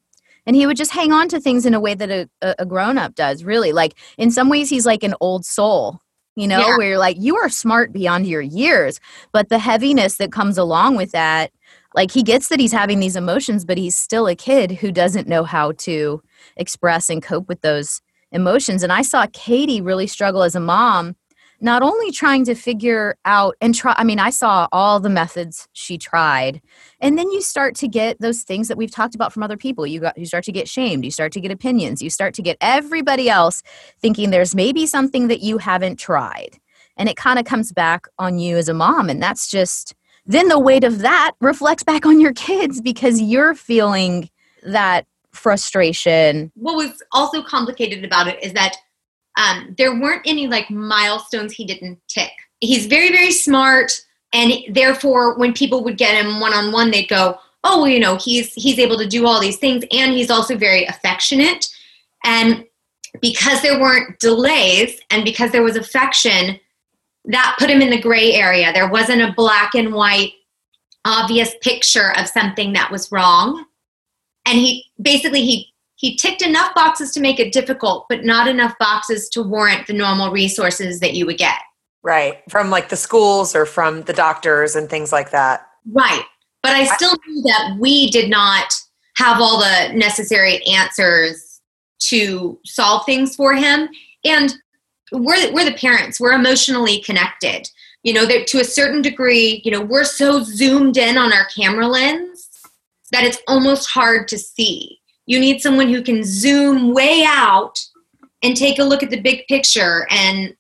and 0.46 0.56
he 0.56 0.66
would 0.66 0.78
just 0.78 0.92
hang 0.92 1.12
on 1.12 1.28
to 1.30 1.40
things 1.40 1.66
in 1.66 1.74
a 1.74 1.80
way 1.80 1.94
that 1.94 2.10
a, 2.10 2.56
a 2.60 2.66
grown 2.66 2.98
up 2.98 3.16
does 3.16 3.44
really 3.44 3.72
like 3.72 3.96
in 4.18 4.32
some 4.32 4.50
ways 4.50 4.70
he's 4.70 4.86
like 4.86 5.04
an 5.04 5.16
old 5.22 5.46
soul 5.46 6.00
you 6.36 6.48
know 6.48 6.60
yeah. 6.60 6.78
where 6.78 6.90
you're 6.90 6.98
like 6.98 7.18
you 7.20 7.36
are 7.36 7.50
smart 7.50 7.94
beyond 7.94 8.28
your 8.28 8.42
years 8.42 9.00
but 9.32 9.50
the 9.50 9.60
heaviness 9.60 10.18
that 10.18 10.32
comes 10.32 10.58
along 10.58 10.96
with 10.96 11.12
that 11.12 11.52
like 11.96 12.12
he 12.12 12.24
gets 12.24 12.48
that 12.50 12.60
he's 12.60 12.72
having 12.72 13.00
these 13.00 13.16
emotions 13.16 13.66
but 13.66 13.78
he's 13.78 13.98
still 13.98 14.28
a 14.28 14.36
kid 14.36 14.72
who 14.72 14.92
doesn't 14.92 15.28
know 15.28 15.44
how 15.44 15.72
to 15.74 16.22
express 16.58 17.10
and 17.10 17.24
cope 17.24 17.48
with 17.48 17.62
those 17.62 18.02
emotions. 18.32 18.84
And 18.84 18.92
i 18.92 19.02
saw 19.02 19.28
katie 19.34 19.82
really 19.82 20.08
struggle 20.08 20.44
as 20.44 20.56
a 20.56 20.60
mom 20.60 21.16
not 21.62 21.82
only 21.82 22.12
trying 22.12 22.44
to 22.46 22.56
figure 22.56 23.16
out 23.26 23.56
and 23.62 23.74
try 23.76 23.94
i 23.98 24.04
mean 24.04 24.20
i 24.20 24.30
saw 24.30 24.68
all 24.72 25.00
the 25.00 25.10
methods 25.10 25.68
she 25.74 25.98
tried. 25.98 26.62
And 27.00 27.18
then 27.18 27.30
you 27.32 27.42
start 27.42 27.76
to 27.76 27.88
get 27.88 28.20
those 28.20 28.44
things 28.44 28.70
that 28.70 28.78
we've 28.78 28.92
talked 28.92 29.16
about 29.16 29.34
from 29.34 29.44
other 29.44 29.58
people. 29.58 29.86
You 29.86 30.00
got 30.00 30.18
you 30.18 30.26
start 30.26 30.46
to 30.46 30.52
get 30.52 30.70
shamed. 30.70 31.04
You 31.04 31.12
start 31.12 31.34
to 31.34 31.42
get 31.42 31.52
opinions. 31.52 32.02
You 32.02 32.10
start 32.10 32.34
to 32.36 32.42
get 32.42 32.58
everybody 32.62 33.30
else 33.30 33.62
thinking 34.02 34.30
there's 34.30 34.56
maybe 34.56 34.86
something 34.88 35.28
that 35.28 35.42
you 35.42 35.58
haven't 35.58 35.98
tried. 35.98 36.58
And 36.96 37.10
it 37.10 37.18
kind 37.18 37.40
of 37.40 37.46
comes 37.46 37.72
back 37.72 38.08
on 38.18 38.40
you 38.40 38.56
as 38.56 38.70
a 38.70 38.74
mom. 38.74 39.10
And 39.10 39.22
that's 39.22 39.48
just 39.48 39.96
then 40.26 40.48
the 40.48 40.60
weight 40.60 40.84
of 40.84 41.00
that 41.00 41.32
reflects 41.42 41.84
back 41.84 42.06
on 42.06 42.20
your 42.20 42.34
kids 42.34 42.82
because 42.82 43.22
you're 43.22 43.54
feeling 43.54 44.30
that 44.64 45.06
frustration. 45.32 46.52
What 46.56 46.76
was 46.76 47.04
also 47.12 47.44
complicated 47.44 48.06
about 48.06 48.28
it 48.28 48.42
is 48.44 48.54
that 48.54 48.78
um, 49.38 49.74
there 49.78 50.00
weren't 50.00 50.22
any 50.26 50.48
like 50.48 50.70
milestones 50.70 51.54
he 51.54 51.66
didn't 51.66 52.00
tick. 52.08 52.32
He's 52.60 52.86
very, 52.86 53.10
very 53.10 53.32
smart, 53.32 53.92
and 54.32 54.54
therefore, 54.70 55.38
when 55.38 55.54
people 55.54 55.84
would 55.84 55.98
get 55.98 56.24
him 56.24 56.40
one 56.40 56.54
on 56.54 56.72
one, 56.72 56.92
they'd 56.92 57.10
go, 57.10 57.40
"Oh, 57.64 57.82
well, 57.82 57.90
you 57.90 58.00
know, 58.00 58.18
he's 58.18 58.54
he's 58.54 58.80
able 58.80 58.98
to 58.98 59.08
do 59.08 59.28
all 59.28 59.42
these 59.42 59.58
things, 59.58 59.84
and 59.92 60.14
he's 60.14 60.30
also 60.30 60.56
very 60.56 60.86
affectionate." 60.86 61.68
And 62.24 62.64
because 63.22 63.62
there 63.62 63.80
weren't 63.80 64.20
delays, 64.20 65.00
and 65.10 65.26
because 65.26 65.52
there 65.52 65.64
was 65.64 65.76
affection, 65.76 66.60
that 67.26 67.56
put 67.60 67.70
him 67.70 67.82
in 67.82 67.90
the 67.90 68.02
gray 68.02 68.34
area. 68.34 68.72
There 68.74 68.90
wasn't 68.90 69.22
a 69.22 69.34
black 69.34 69.76
and 69.76 69.94
white 69.94 70.34
obvious 71.06 71.54
picture 71.62 72.14
of 72.18 72.28
something 72.28 72.74
that 72.74 72.92
was 72.92 73.12
wrong. 73.12 73.66
And 74.46 74.58
he 74.58 74.86
basically 75.02 75.42
he 75.42 75.74
he 75.96 76.18
ticked 76.18 76.42
enough 76.42 76.76
boxes 76.76 77.12
to 77.12 77.22
make 77.22 77.40
it 77.40 77.54
difficult, 77.54 78.08
but 78.10 78.26
not 78.26 78.48
enough 78.48 78.74
boxes 78.78 79.30
to 79.30 79.42
warrant 79.42 79.88
the 79.88 79.94
normal 79.94 80.32
resources 80.32 81.00
that 81.00 81.14
you 81.14 81.26
would 81.26 81.38
get. 81.38 81.60
Right. 82.02 82.42
From 82.50 82.70
like 82.70 82.90
the 82.90 82.98
schools 82.98 83.56
or 83.56 83.66
from 83.66 84.02
the 84.02 84.12
doctors 84.12 84.76
and 84.76 84.90
things 84.90 85.14
like 85.14 85.32
that. 85.32 85.66
Right. 85.90 86.24
But 86.62 86.74
I 86.74 86.86
still 86.96 87.16
knew 87.26 87.42
that 87.44 87.78
we 87.80 88.10
did 88.10 88.30
not 88.30 88.74
have 89.16 89.40
all 89.40 89.60
the 89.60 89.94
necessary 89.94 90.66
answers 90.66 91.62
to 92.00 92.60
solve 92.66 93.06
things 93.06 93.36
for 93.36 93.54
him. 93.54 93.88
And 94.26 94.54
we're, 95.14 95.54
we're 95.54 95.66
the 95.66 95.78
parents, 95.78 96.20
we're 96.20 96.34
emotionally 96.34 97.02
connected. 97.02 97.70
You 98.04 98.14
know, 98.14 98.28
to 98.28 98.60
a 98.60 98.66
certain 98.66 99.02
degree, 99.02 99.62
you 99.64 99.72
know, 99.72 99.82
we're 99.82 100.04
so 100.04 100.44
zoomed 100.44 100.98
in 100.98 101.18
on 101.18 101.32
our 101.32 101.46
camera 101.56 101.88
lens 101.88 102.50
that 103.12 103.24
it's 103.24 103.42
almost 103.48 103.90
hard 103.90 104.28
to 104.30 104.38
see. 104.38 105.00
You 105.26 105.40
need 105.40 105.62
someone 105.62 105.88
who 105.88 106.02
can 106.02 106.24
zoom 106.24 106.94
way 106.94 107.24
out 107.26 107.80
and 108.42 108.58
take 108.58 108.80
a 108.80 108.84
look 108.84 109.04
at 109.04 109.10
the 109.10 109.22
big 109.22 109.48
picture 109.48 110.06
and 110.10 110.54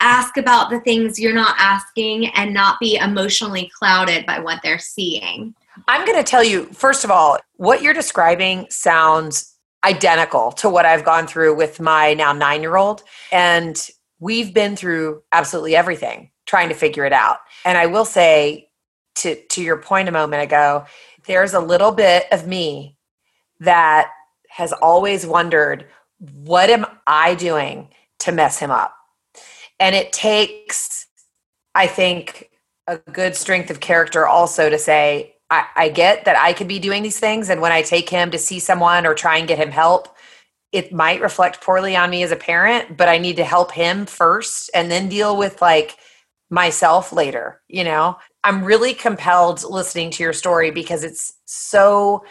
ask 0.00 0.36
about 0.36 0.68
the 0.68 0.80
things 0.80 1.18
you're 1.18 1.32
not 1.32 1.56
asking 1.58 2.26
and 2.34 2.52
not 2.52 2.78
be 2.80 2.96
emotionally 2.96 3.70
clouded 3.78 4.26
by 4.26 4.38
what 4.38 4.60
they're 4.62 4.78
seeing. 4.78 5.54
I'm 5.88 6.04
going 6.04 6.18
to 6.18 6.24
tell 6.24 6.44
you, 6.44 6.66
first 6.66 7.04
of 7.04 7.10
all, 7.10 7.38
what 7.56 7.80
you're 7.80 7.94
describing 7.94 8.66
sounds 8.68 9.53
identical 9.84 10.52
to 10.52 10.68
what 10.68 10.86
I've 10.86 11.04
gone 11.04 11.26
through 11.26 11.54
with 11.54 11.80
my 11.80 12.14
now 12.14 12.32
nine 12.32 12.62
year 12.62 12.76
old. 12.76 13.02
And 13.32 13.76
we've 14.18 14.54
been 14.54 14.76
through 14.76 15.22
absolutely 15.32 15.76
everything 15.76 16.30
trying 16.46 16.68
to 16.68 16.74
figure 16.74 17.04
it 17.04 17.12
out. 17.12 17.38
And 17.64 17.78
I 17.78 17.86
will 17.86 18.04
say, 18.04 18.68
to, 19.16 19.40
to 19.48 19.62
your 19.62 19.76
point 19.76 20.08
a 20.08 20.12
moment 20.12 20.42
ago, 20.42 20.84
there's 21.26 21.54
a 21.54 21.60
little 21.60 21.92
bit 21.92 22.26
of 22.32 22.46
me 22.46 22.96
that 23.60 24.10
has 24.48 24.72
always 24.72 25.26
wondered 25.26 25.86
what 26.18 26.70
am 26.70 26.86
I 27.06 27.34
doing 27.34 27.88
to 28.20 28.32
mess 28.32 28.58
him 28.58 28.70
up? 28.70 28.94
And 29.80 29.94
it 29.94 30.12
takes, 30.12 31.06
I 31.74 31.86
think, 31.86 32.50
a 32.86 32.98
good 32.98 33.34
strength 33.34 33.70
of 33.70 33.80
character 33.80 34.26
also 34.26 34.70
to 34.70 34.78
say, 34.78 35.33
I, 35.50 35.66
I 35.76 35.88
get 35.88 36.24
that 36.24 36.36
I 36.38 36.52
could 36.52 36.68
be 36.68 36.78
doing 36.78 37.02
these 37.02 37.18
things. 37.18 37.50
And 37.50 37.60
when 37.60 37.72
I 37.72 37.82
take 37.82 38.08
him 38.08 38.30
to 38.30 38.38
see 38.38 38.58
someone 38.58 39.06
or 39.06 39.14
try 39.14 39.38
and 39.38 39.48
get 39.48 39.58
him 39.58 39.70
help, 39.70 40.08
it 40.72 40.92
might 40.92 41.20
reflect 41.20 41.60
poorly 41.60 41.94
on 41.94 42.10
me 42.10 42.22
as 42.22 42.32
a 42.32 42.36
parent, 42.36 42.96
but 42.96 43.08
I 43.08 43.18
need 43.18 43.36
to 43.36 43.44
help 43.44 43.70
him 43.72 44.06
first 44.06 44.70
and 44.74 44.90
then 44.90 45.08
deal 45.08 45.36
with 45.36 45.62
like 45.62 45.96
myself 46.50 47.12
later. 47.12 47.60
You 47.68 47.84
know, 47.84 48.18
I'm 48.42 48.64
really 48.64 48.94
compelled 48.94 49.62
listening 49.62 50.10
to 50.12 50.22
your 50.22 50.32
story 50.32 50.70
because 50.70 51.04
it's 51.04 51.34
so 51.44 52.24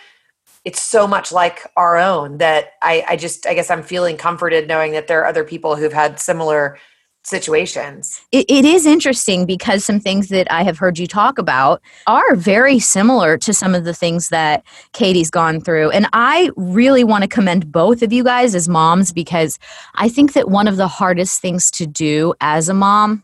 it's 0.65 0.81
so 0.81 1.07
much 1.07 1.31
like 1.31 1.67
our 1.75 1.97
own 1.97 2.37
that 2.37 2.73
I, 2.81 3.05
I 3.09 3.15
just 3.15 3.45
I 3.45 3.53
guess 3.53 3.69
I'm 3.69 3.83
feeling 3.83 4.17
comforted 4.17 4.67
knowing 4.67 4.93
that 4.93 5.07
there 5.07 5.21
are 5.21 5.27
other 5.27 5.43
people 5.43 5.75
who've 5.75 5.93
had 5.93 6.19
similar 6.19 6.77
situations. 7.25 8.21
It, 8.31 8.45
it 8.49 8.65
is 8.65 8.85
interesting 8.85 9.45
because 9.45 9.85
some 9.85 9.99
things 9.99 10.29
that 10.29 10.51
I 10.51 10.63
have 10.63 10.77
heard 10.77 10.99
you 10.99 11.07
talk 11.07 11.37
about 11.37 11.81
are 12.05 12.35
very 12.35 12.79
similar 12.79 13.37
to 13.39 13.53
some 13.53 13.73
of 13.73 13.85
the 13.85 13.93
things 13.93 14.29
that 14.29 14.63
Katie's 14.91 15.29
gone 15.29 15.61
through. 15.61 15.91
And 15.91 16.07
I 16.13 16.51
really 16.55 17.03
want 17.03 17.23
to 17.23 17.27
commend 17.27 17.71
both 17.71 18.01
of 18.01 18.11
you 18.11 18.23
guys 18.23 18.55
as 18.55 18.67
moms 18.67 19.11
because 19.13 19.57
I 19.95 20.09
think 20.09 20.33
that 20.33 20.49
one 20.49 20.67
of 20.67 20.77
the 20.77 20.87
hardest 20.87 21.41
things 21.41 21.71
to 21.71 21.87
do 21.87 22.33
as 22.41 22.67
a 22.67 22.73
mom 22.73 23.23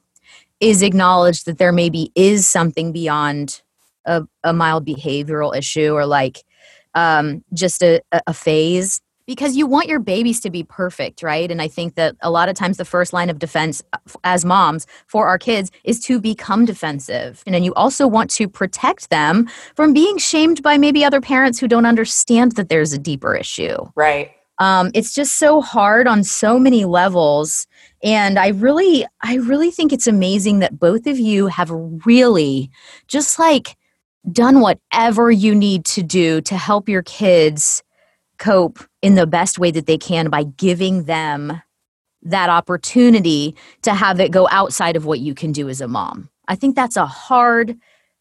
is 0.60 0.82
acknowledge 0.82 1.44
that 1.44 1.58
there 1.58 1.72
maybe 1.72 2.12
is 2.16 2.48
something 2.48 2.92
beyond 2.92 3.62
a, 4.06 4.24
a 4.44 4.54
mild 4.54 4.86
behavioral 4.86 5.56
issue 5.56 5.94
or 5.94 6.06
like 6.06 6.44
um, 6.96 7.44
just 7.54 7.82
a, 7.84 8.02
a 8.28 8.34
phase 8.34 9.02
because 9.30 9.56
you 9.56 9.68
want 9.68 9.88
your 9.88 10.00
babies 10.00 10.40
to 10.40 10.50
be 10.50 10.64
perfect, 10.64 11.22
right? 11.22 11.52
And 11.52 11.62
I 11.62 11.68
think 11.68 11.94
that 11.94 12.16
a 12.22 12.32
lot 12.32 12.50
of 12.50 12.56
times 12.56 12.78
the 12.78 12.84
first 12.84 13.14
line 13.14 13.30
of 13.30 13.38
defense 13.38 13.80
uh, 13.94 13.98
as 14.24 14.44
moms 14.44 14.88
for 15.06 15.28
our 15.28 15.38
kids 15.38 15.70
is 15.84 16.00
to 16.06 16.20
become 16.20 16.66
defensive. 16.66 17.44
And 17.46 17.54
then 17.54 17.64
you 17.64 17.72
also 17.76 18.08
want 18.08 18.32
to 18.32 18.50
protect 18.50 19.12
them 19.12 19.48
from 19.76 19.94
being 19.94 20.18
shamed 20.18 20.64
by 20.64 20.80
maybe 20.80 21.06
other 21.06 21.22
parents 21.22 21.60
who 21.60 21.68
don't 21.68 21.86
understand 21.86 22.54
that 22.54 22.70
there's 22.70 22.92
a 22.92 22.98
deeper 22.98 23.36
issue. 23.36 23.78
Right. 23.96 24.32
Um, 24.58 24.90
it's 24.96 25.14
just 25.14 25.38
so 25.38 25.62
hard 25.62 26.08
on 26.08 26.24
so 26.24 26.58
many 26.58 26.84
levels 26.86 27.68
and 28.02 28.40
i 28.40 28.48
really 28.48 29.06
i 29.22 29.36
really 29.36 29.72
think 29.72 29.94
it's 29.94 30.08
amazing 30.08 30.60
that 30.60 30.80
both 30.80 31.06
of 31.06 31.20
you 31.20 31.48
have 31.48 31.70
really 32.06 32.70
just 33.08 33.40
like 33.40 33.78
done 34.32 34.60
whatever 34.60 35.32
you 35.32 35.54
need 35.54 35.86
to 35.86 36.04
do 36.04 36.42
to 36.42 36.58
help 36.58 36.90
your 36.90 37.04
kids 37.04 37.84
cope 38.40 38.80
in 39.02 39.16
the 39.16 39.28
best 39.28 39.60
way 39.60 39.72
that 39.72 39.86
they 39.86 39.98
can 39.98 40.30
by 40.30 40.44
giving 40.44 41.04
them 41.04 41.62
that 42.22 42.50
opportunity 42.50 43.56
to 43.84 43.94
have 43.94 44.20
it 44.20 44.32
go 44.32 44.48
outside 44.52 44.96
of 44.96 45.06
what 45.06 45.20
you 45.20 45.34
can 45.34 45.52
do 45.52 45.70
as 45.70 45.82
a 45.82 45.88
mom. 45.88 46.30
I 46.48 46.56
think 46.56 46.76
that's 46.76 46.98
a 46.98 47.06
hard, 47.06 47.78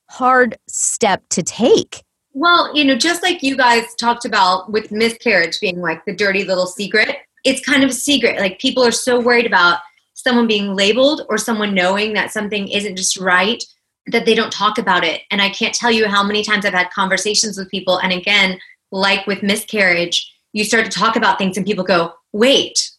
hard 0.09 0.59
step 0.69 1.23
to 1.31 1.43
take. 1.43 2.05
Well, 2.33 2.75
you 2.77 2.85
know, 2.85 2.97
just 2.97 3.23
like 3.23 3.43
you 3.43 3.57
guys 3.57 3.95
talked 3.99 4.25
about 4.25 4.71
with 4.71 4.93
miscarriage 4.93 5.59
being 5.61 5.81
like 5.81 6.05
the 6.05 6.15
dirty 6.15 6.45
little 6.45 6.67
secret, 6.67 7.17
it's 7.45 7.65
kind 7.65 7.83
of 7.83 7.91
a 7.91 7.95
secret. 7.95 8.39
Like 8.39 8.61
people 8.61 8.85
are 8.85 8.93
so 8.93 9.19
worried 9.19 9.47
about 9.47 9.81
someone 10.15 10.47
being 10.47 10.75
labeled 10.75 11.23
or 11.29 11.39
someone 11.39 11.75
knowing 11.75 12.13
that 12.13 12.33
something 12.33 12.69
isn't 12.69 12.97
just 12.97 13.17
right 13.19 13.63
that 14.09 14.27
they 14.27 14.35
don't 14.35 14.53
talk 14.53 14.79
about 14.79 15.05
it. 15.05 15.23
And 15.31 15.41
I 15.41 15.51
can't 15.51 15.75
tell 15.75 15.91
you 15.91 16.07
how 16.09 16.23
many 16.23 16.43
times 16.43 16.65
I've 16.65 16.73
had 16.75 16.91
conversations 16.91 17.59
with 17.59 17.71
people. 17.71 17.99
And 17.99 18.13
again, 18.13 18.59
like 18.91 19.27
with 19.27 19.43
miscarriage, 19.43 20.33
you 20.53 20.65
start 20.65 20.85
to 20.85 20.91
talk 20.91 21.17
about 21.17 21.39
things 21.39 21.57
and 21.57 21.67
people 21.67 21.85
go, 21.85 22.15
wait, 22.33 22.91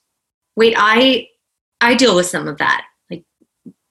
wait, 0.56 0.76
I 0.78 1.28
I 1.82 1.96
deal 1.96 2.16
with 2.16 2.26
some 2.26 2.48
of 2.48 2.58
that. 2.58 2.86
Like 3.10 3.24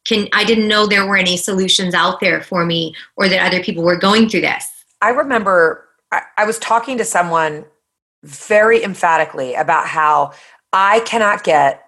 can 0.07 0.29
I 0.33 0.45
didn't 0.45 0.69
know 0.69 0.87
there 0.87 1.07
were 1.07 1.17
any 1.17 1.37
solutions 1.37 1.95
out 1.95 2.21
there 2.21 2.43
for 2.43 2.65
me 2.65 2.95
or 3.17 3.29
that 3.29 3.47
other 3.47 3.63
people 3.63 3.83
were 3.83 3.97
going 3.97 4.29
through 4.29 4.43
this. 4.43 4.67
I 5.01 5.11
remember 5.11 5.89
I, 6.13 6.23
I 6.39 6.45
was 6.45 6.59
talking 6.59 6.99
to 6.99 7.05
someone 7.05 7.65
very 8.25 8.83
emphatically 8.83 9.55
about 9.55 9.87
how 9.87 10.33
I 10.73 11.01
cannot 11.01 11.45
get 11.45 11.85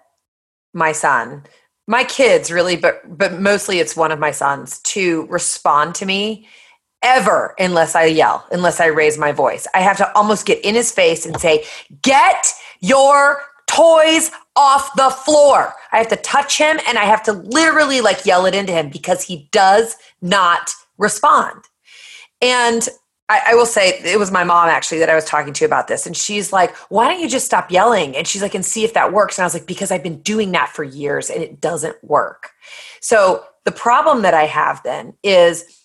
my 0.73 0.91
son, 0.91 1.43
my 1.87 2.03
kids 2.03 2.51
really, 2.51 2.75
but 2.75 3.17
but 3.17 3.39
mostly 3.39 3.79
it's 3.79 3.95
one 3.95 4.11
of 4.11 4.19
my 4.19 4.31
sons 4.31 4.79
to 4.79 5.25
respond 5.27 5.95
to 5.95 6.05
me 6.05 6.47
ever 7.03 7.55
unless 7.57 7.95
I 7.95 8.05
yell, 8.05 8.45
unless 8.51 8.79
I 8.79 8.87
raise 8.87 9.17
my 9.17 9.31
voice. 9.31 9.67
I 9.73 9.81
have 9.81 9.97
to 9.97 10.15
almost 10.15 10.45
get 10.45 10.63
in 10.63 10.75
his 10.75 10.91
face 10.91 11.25
and 11.25 11.39
say, 11.39 11.65
Get 12.01 12.53
your 12.81 13.41
toys 13.67 14.31
off 14.55 14.93
the 14.95 15.09
floor. 15.09 15.73
I 15.91 15.97
have 15.97 16.09
to 16.09 16.17
touch 16.17 16.57
him 16.57 16.79
and 16.87 16.97
I 16.97 17.05
have 17.05 17.23
to 17.23 17.33
literally 17.33 18.01
like 18.01 18.25
yell 18.25 18.45
it 18.45 18.55
into 18.55 18.73
him 18.73 18.89
because 18.89 19.23
he 19.23 19.47
does 19.51 19.95
not 20.21 20.71
respond. 20.97 21.63
And 22.41 22.87
I, 23.29 23.55
will 23.55 23.65
say 23.65 23.99
it 24.03 24.19
was 24.19 24.29
my 24.29 24.43
mom 24.43 24.67
actually 24.67 24.99
that 24.99 25.09
I 25.09 25.15
was 25.15 25.23
talking 25.23 25.53
to 25.53 25.65
about 25.65 25.87
this. 25.87 26.05
And 26.05 26.17
she's 26.17 26.51
like, 26.51 26.75
why 26.89 27.07
don't 27.07 27.21
you 27.21 27.29
just 27.29 27.45
stop 27.45 27.71
yelling? 27.71 28.15
And 28.17 28.27
she's 28.27 28.41
like, 28.41 28.55
and 28.55 28.65
see 28.65 28.83
if 28.83 28.93
that 28.93 29.13
works. 29.13 29.37
And 29.37 29.43
I 29.43 29.45
was 29.45 29.53
like, 29.53 29.65
because 29.65 29.89
I've 29.89 30.03
been 30.03 30.19
doing 30.21 30.51
that 30.51 30.67
for 30.67 30.83
years 30.83 31.29
and 31.29 31.41
it 31.41 31.61
doesn't 31.61 31.95
work. 32.03 32.51
So 32.99 33.45
the 33.63 33.71
problem 33.71 34.23
that 34.23 34.33
I 34.33 34.47
have 34.47 34.83
then 34.83 35.13
is 35.23 35.80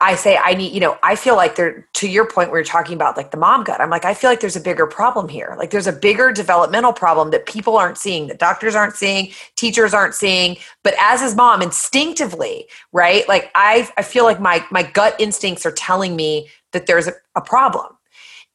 I 0.00 0.14
say 0.14 0.36
I 0.36 0.54
need, 0.54 0.72
you 0.72 0.78
know, 0.78 0.96
I 1.02 1.16
feel 1.16 1.34
like 1.34 1.56
there 1.56 1.88
to 1.94 2.08
your 2.08 2.24
point 2.24 2.50
where 2.50 2.60
you're 2.60 2.64
talking 2.64 2.94
about 2.94 3.16
like 3.16 3.32
the 3.32 3.36
mom 3.36 3.64
gut. 3.64 3.80
I'm 3.80 3.90
like, 3.90 4.04
I 4.04 4.14
feel 4.14 4.30
like 4.30 4.38
there's 4.38 4.54
a 4.54 4.60
bigger 4.60 4.86
problem 4.86 5.28
here. 5.28 5.56
Like 5.58 5.70
there's 5.70 5.88
a 5.88 5.92
bigger 5.92 6.30
developmental 6.30 6.92
problem 6.92 7.30
that 7.32 7.46
people 7.46 7.76
aren't 7.76 7.98
seeing, 7.98 8.28
that 8.28 8.38
doctors 8.38 8.76
aren't 8.76 8.94
seeing, 8.94 9.32
teachers 9.56 9.92
aren't 9.92 10.14
seeing. 10.14 10.56
But 10.84 10.94
as 11.00 11.20
his 11.20 11.34
mom, 11.34 11.62
instinctively, 11.62 12.66
right? 12.92 13.28
Like 13.28 13.50
I 13.56 13.88
I 13.96 14.02
feel 14.02 14.22
like 14.24 14.40
my 14.40 14.64
my 14.70 14.84
gut 14.84 15.16
instincts 15.18 15.66
are 15.66 15.72
telling 15.72 16.14
me 16.14 16.48
that 16.72 16.86
there's 16.86 17.08
a, 17.08 17.14
a 17.34 17.40
problem. 17.40 17.97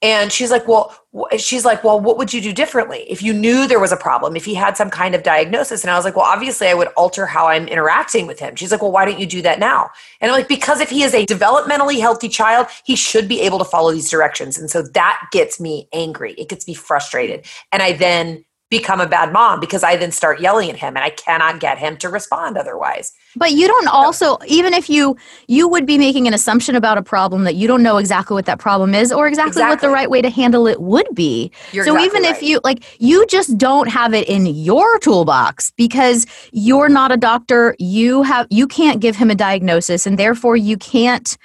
And 0.03 0.33
she's 0.33 0.51
like, 0.51 0.67
well, 0.67 0.93
she's 1.37 1.63
like, 1.63 1.81
well, 1.83 1.97
what 1.97 2.17
would 2.17 2.33
you 2.33 2.41
do 2.41 2.51
differently 2.51 3.05
if 3.09 3.23
you 3.23 3.31
knew 3.33 3.65
there 3.67 3.79
was 3.79 3.93
a 3.93 3.97
problem, 3.97 4.35
if 4.35 4.43
he 4.43 4.53
had 4.53 4.75
some 4.75 4.89
kind 4.89 5.15
of 5.15 5.23
diagnosis? 5.23 5.81
And 5.81 5.89
I 5.89 5.95
was 5.95 6.03
like, 6.03 6.17
well, 6.17 6.25
obviously 6.25 6.67
I 6.67 6.73
would 6.73 6.89
alter 6.97 7.25
how 7.25 7.47
I'm 7.47 7.69
interacting 7.69 8.27
with 8.27 8.37
him. 8.37 8.57
She's 8.57 8.69
like, 8.69 8.81
well, 8.81 8.91
why 8.91 9.05
don't 9.05 9.17
you 9.17 9.25
do 9.25 9.41
that 9.43 9.59
now? 9.59 9.89
And 10.19 10.29
I'm 10.29 10.37
like, 10.37 10.49
because 10.49 10.81
if 10.81 10.89
he 10.89 11.03
is 11.03 11.13
a 11.13 11.25
developmentally 11.25 12.01
healthy 12.01 12.27
child, 12.27 12.67
he 12.83 12.97
should 12.97 13.29
be 13.29 13.39
able 13.41 13.59
to 13.59 13.65
follow 13.65 13.93
these 13.93 14.09
directions. 14.09 14.59
And 14.59 14.69
so 14.69 14.81
that 14.81 15.21
gets 15.31 15.61
me 15.61 15.87
angry. 15.93 16.33
It 16.33 16.49
gets 16.49 16.67
me 16.67 16.73
frustrated. 16.73 17.45
And 17.71 17.81
I 17.81 17.93
then 17.93 18.43
become 18.73 18.99
a 18.99 19.05
bad 19.05 19.31
mom 19.31 19.59
because 19.59 19.83
I 19.83 19.95
then 19.95 20.11
start 20.11 20.39
yelling 20.39 20.71
at 20.71 20.77
him 20.77 20.95
and 20.95 21.05
I 21.05 21.11
cannot 21.11 21.59
get 21.59 21.77
him 21.77 21.95
to 21.97 22.09
respond 22.09 22.57
otherwise. 22.57 23.13
But 23.35 23.51
you 23.51 23.67
don't 23.67 23.87
also 23.87 24.39
even 24.47 24.73
if 24.73 24.89
you 24.89 25.15
you 25.47 25.67
would 25.67 25.85
be 25.85 25.99
making 25.99 26.25
an 26.27 26.33
assumption 26.33 26.75
about 26.75 26.97
a 26.97 27.03
problem 27.03 27.43
that 27.43 27.53
you 27.53 27.67
don't 27.67 27.83
know 27.83 27.97
exactly 27.97 28.33
what 28.33 28.47
that 28.47 28.57
problem 28.57 28.95
is 28.95 29.11
or 29.11 29.27
exactly, 29.27 29.51
exactly. 29.51 29.71
what 29.71 29.81
the 29.81 29.89
right 29.89 30.09
way 30.09 30.23
to 30.23 30.29
handle 30.31 30.65
it 30.65 30.81
would 30.81 31.07
be. 31.13 31.51
You're 31.71 31.85
so 31.85 31.93
exactly 31.93 32.05
even 32.07 32.23
right. 32.23 32.35
if 32.35 32.41
you 32.41 32.59
like 32.63 32.83
you 32.99 33.27
just 33.27 33.59
don't 33.59 33.89
have 33.89 34.15
it 34.15 34.27
in 34.27 34.47
your 34.47 34.97
toolbox 34.99 35.69
because 35.77 36.25
you're 36.51 36.89
not 36.89 37.11
a 37.11 37.17
doctor, 37.17 37.75
you 37.77 38.23
have 38.23 38.47
you 38.49 38.65
can't 38.65 38.99
give 39.01 39.15
him 39.15 39.29
a 39.29 39.35
diagnosis 39.35 40.07
and 40.07 40.17
therefore 40.17 40.57
you 40.57 40.77
can't 40.77 41.37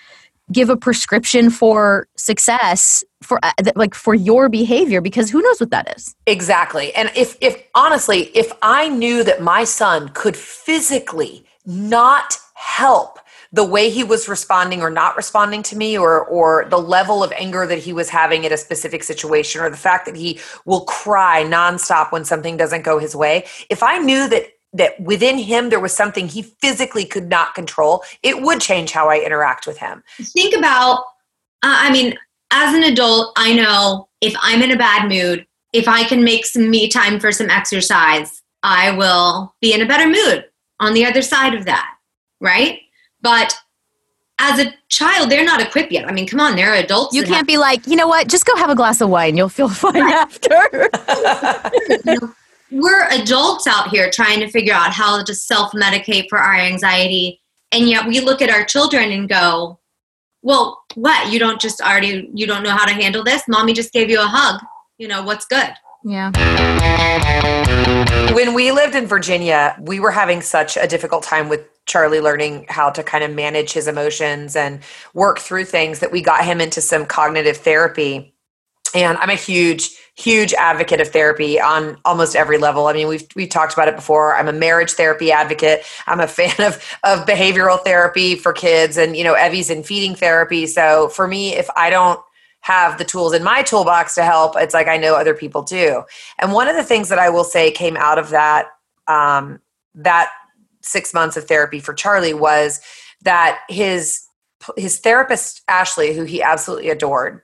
give 0.52 0.70
a 0.70 0.76
prescription 0.76 1.50
for 1.50 2.06
success 2.16 3.04
for 3.22 3.38
uh, 3.42 3.52
like 3.74 3.94
for 3.94 4.14
your 4.14 4.48
behavior 4.48 5.00
because 5.00 5.30
who 5.30 5.42
knows 5.42 5.60
what 5.60 5.70
that 5.70 5.94
is? 5.96 6.14
Exactly. 6.26 6.94
And 6.94 7.10
if 7.14 7.36
if 7.40 7.62
honestly 7.74 8.22
if 8.34 8.52
i 8.62 8.88
knew 8.88 9.24
that 9.24 9.42
my 9.42 9.64
son 9.64 10.08
could 10.10 10.36
physically 10.36 11.44
not 11.66 12.36
help 12.54 13.18
the 13.52 13.64
way 13.64 13.88
he 13.88 14.04
was 14.04 14.28
responding 14.28 14.82
or 14.82 14.90
not 14.90 15.16
responding 15.16 15.62
to 15.62 15.76
me 15.76 15.96
or 15.96 16.24
or 16.26 16.66
the 16.68 16.78
level 16.78 17.22
of 17.22 17.32
anger 17.32 17.66
that 17.66 17.78
he 17.78 17.92
was 17.92 18.08
having 18.08 18.44
at 18.44 18.52
a 18.52 18.56
specific 18.56 19.02
situation 19.02 19.60
or 19.60 19.70
the 19.70 19.76
fact 19.76 20.06
that 20.06 20.16
he 20.16 20.38
will 20.64 20.82
cry 20.82 21.44
nonstop 21.44 22.12
when 22.12 22.24
something 22.24 22.56
doesn't 22.56 22.82
go 22.82 22.98
his 22.98 23.14
way 23.16 23.44
if 23.70 23.82
i 23.82 23.98
knew 23.98 24.28
that 24.28 24.44
that 24.72 24.98
within 25.00 25.38
him 25.38 25.70
there 25.70 25.80
was 25.80 25.94
something 25.94 26.28
he 26.28 26.42
physically 26.42 27.04
could 27.04 27.28
not 27.28 27.54
control 27.54 28.02
it 28.22 28.42
would 28.42 28.60
change 28.60 28.92
how 28.92 29.08
i 29.08 29.18
interact 29.18 29.66
with 29.66 29.78
him 29.78 30.02
think 30.20 30.54
about 30.54 30.98
uh, 31.62 31.78
i 31.80 31.90
mean 31.90 32.16
as 32.50 32.74
an 32.74 32.82
adult 32.82 33.32
i 33.36 33.54
know 33.54 34.08
if 34.20 34.34
i'm 34.40 34.62
in 34.62 34.70
a 34.70 34.76
bad 34.76 35.08
mood 35.08 35.46
if 35.72 35.88
i 35.88 36.04
can 36.04 36.22
make 36.22 36.44
some 36.44 36.70
me 36.70 36.88
time 36.88 37.18
for 37.18 37.32
some 37.32 37.50
exercise 37.50 38.42
i 38.62 38.90
will 38.92 39.54
be 39.60 39.72
in 39.72 39.80
a 39.80 39.86
better 39.86 40.06
mood 40.06 40.44
on 40.80 40.94
the 40.94 41.04
other 41.04 41.22
side 41.22 41.54
of 41.54 41.64
that 41.64 41.94
right 42.40 42.80
but 43.20 43.58
as 44.38 44.60
a 44.60 44.72
child, 44.88 45.30
they're 45.30 45.44
not 45.44 45.60
equipped 45.60 45.90
yet. 45.90 46.08
I 46.08 46.12
mean, 46.12 46.26
come 46.26 46.40
on, 46.40 46.54
they're 46.54 46.74
adults. 46.74 47.14
You 47.14 47.22
can't 47.22 47.38
have- 47.38 47.46
be 47.46 47.58
like, 47.58 47.86
you 47.86 47.96
know 47.96 48.06
what, 48.06 48.28
just 48.28 48.46
go 48.46 48.54
have 48.56 48.70
a 48.70 48.74
glass 48.74 49.00
of 49.00 49.08
wine. 49.10 49.36
You'll 49.36 49.48
feel 49.48 49.68
fine 49.68 49.96
after. 49.96 50.88
we're 52.70 53.06
adults 53.08 53.66
out 53.66 53.88
here 53.88 54.10
trying 54.10 54.40
to 54.40 54.48
figure 54.48 54.74
out 54.74 54.92
how 54.92 55.22
to 55.22 55.34
self 55.34 55.72
medicate 55.72 56.28
for 56.28 56.38
our 56.38 56.54
anxiety. 56.54 57.40
And 57.72 57.88
yet 57.88 58.06
we 58.06 58.20
look 58.20 58.40
at 58.42 58.50
our 58.50 58.64
children 58.64 59.10
and 59.10 59.28
go, 59.28 59.78
well, 60.42 60.82
what? 60.94 61.32
You 61.32 61.38
don't 61.38 61.60
just 61.60 61.80
already, 61.80 62.30
you 62.32 62.46
don't 62.46 62.62
know 62.62 62.70
how 62.70 62.86
to 62.86 62.94
handle 62.94 63.24
this? 63.24 63.42
Mommy 63.48 63.72
just 63.72 63.92
gave 63.92 64.08
you 64.08 64.20
a 64.20 64.26
hug. 64.26 64.62
You 64.98 65.08
know, 65.08 65.22
what's 65.22 65.44
good? 65.46 65.70
Yeah. 66.04 66.30
When 68.32 68.54
we 68.54 68.70
lived 68.70 68.94
in 68.94 69.06
Virginia, 69.06 69.76
we 69.80 70.00
were 70.00 70.10
having 70.10 70.40
such 70.40 70.76
a 70.76 70.86
difficult 70.86 71.24
time 71.24 71.48
with 71.48 71.66
Charlie 71.86 72.20
learning 72.20 72.66
how 72.68 72.90
to 72.90 73.02
kind 73.02 73.24
of 73.24 73.32
manage 73.32 73.72
his 73.72 73.88
emotions 73.88 74.54
and 74.54 74.80
work 75.14 75.38
through 75.38 75.64
things 75.64 75.98
that 76.00 76.12
we 76.12 76.22
got 76.22 76.44
him 76.44 76.60
into 76.60 76.80
some 76.80 77.04
cognitive 77.04 77.56
therapy. 77.56 78.34
And 78.94 79.18
I'm 79.18 79.30
a 79.30 79.34
huge, 79.34 79.90
huge 80.18 80.52
advocate 80.54 81.00
of 81.00 81.08
therapy 81.08 81.60
on 81.60 81.96
almost 82.04 82.34
every 82.34 82.58
level. 82.58 82.88
I 82.88 82.92
mean, 82.92 83.06
we've 83.06 83.26
we've 83.36 83.48
talked 83.48 83.72
about 83.72 83.86
it 83.86 83.94
before. 83.94 84.34
I'm 84.34 84.48
a 84.48 84.52
marriage 84.52 84.92
therapy 84.92 85.30
advocate. 85.30 85.84
I'm 86.06 86.20
a 86.20 86.26
fan 86.26 86.54
of 86.58 86.74
of 87.04 87.24
behavioral 87.26 87.82
therapy 87.82 88.34
for 88.34 88.52
kids, 88.52 88.96
and 88.96 89.16
you 89.16 89.24
know, 89.24 89.34
Evie's 89.34 89.70
in 89.70 89.82
feeding 89.82 90.14
therapy. 90.14 90.66
So 90.66 91.08
for 91.08 91.28
me, 91.28 91.54
if 91.54 91.68
I 91.76 91.88
don't 91.88 92.20
have 92.60 92.98
the 92.98 93.04
tools 93.04 93.32
in 93.32 93.44
my 93.44 93.62
toolbox 93.62 94.16
to 94.16 94.24
help, 94.24 94.54
it's 94.56 94.74
like 94.74 94.88
I 94.88 94.96
know 94.96 95.14
other 95.14 95.34
people 95.34 95.62
do. 95.62 96.02
And 96.38 96.52
one 96.52 96.66
of 96.68 96.74
the 96.74 96.82
things 96.82 97.08
that 97.10 97.20
I 97.20 97.30
will 97.30 97.44
say 97.44 97.70
came 97.70 97.96
out 97.96 98.18
of 98.18 98.30
that 98.30 98.66
um, 99.06 99.60
that 99.94 100.30
six 100.82 101.14
months 101.14 101.36
of 101.36 101.44
therapy 101.46 101.78
for 101.78 101.94
Charlie 101.94 102.34
was 102.34 102.80
that 103.22 103.60
his 103.68 104.24
his 104.76 104.98
therapist 104.98 105.62
Ashley, 105.68 106.12
who 106.12 106.24
he 106.24 106.42
absolutely 106.42 106.90
adored, 106.90 107.42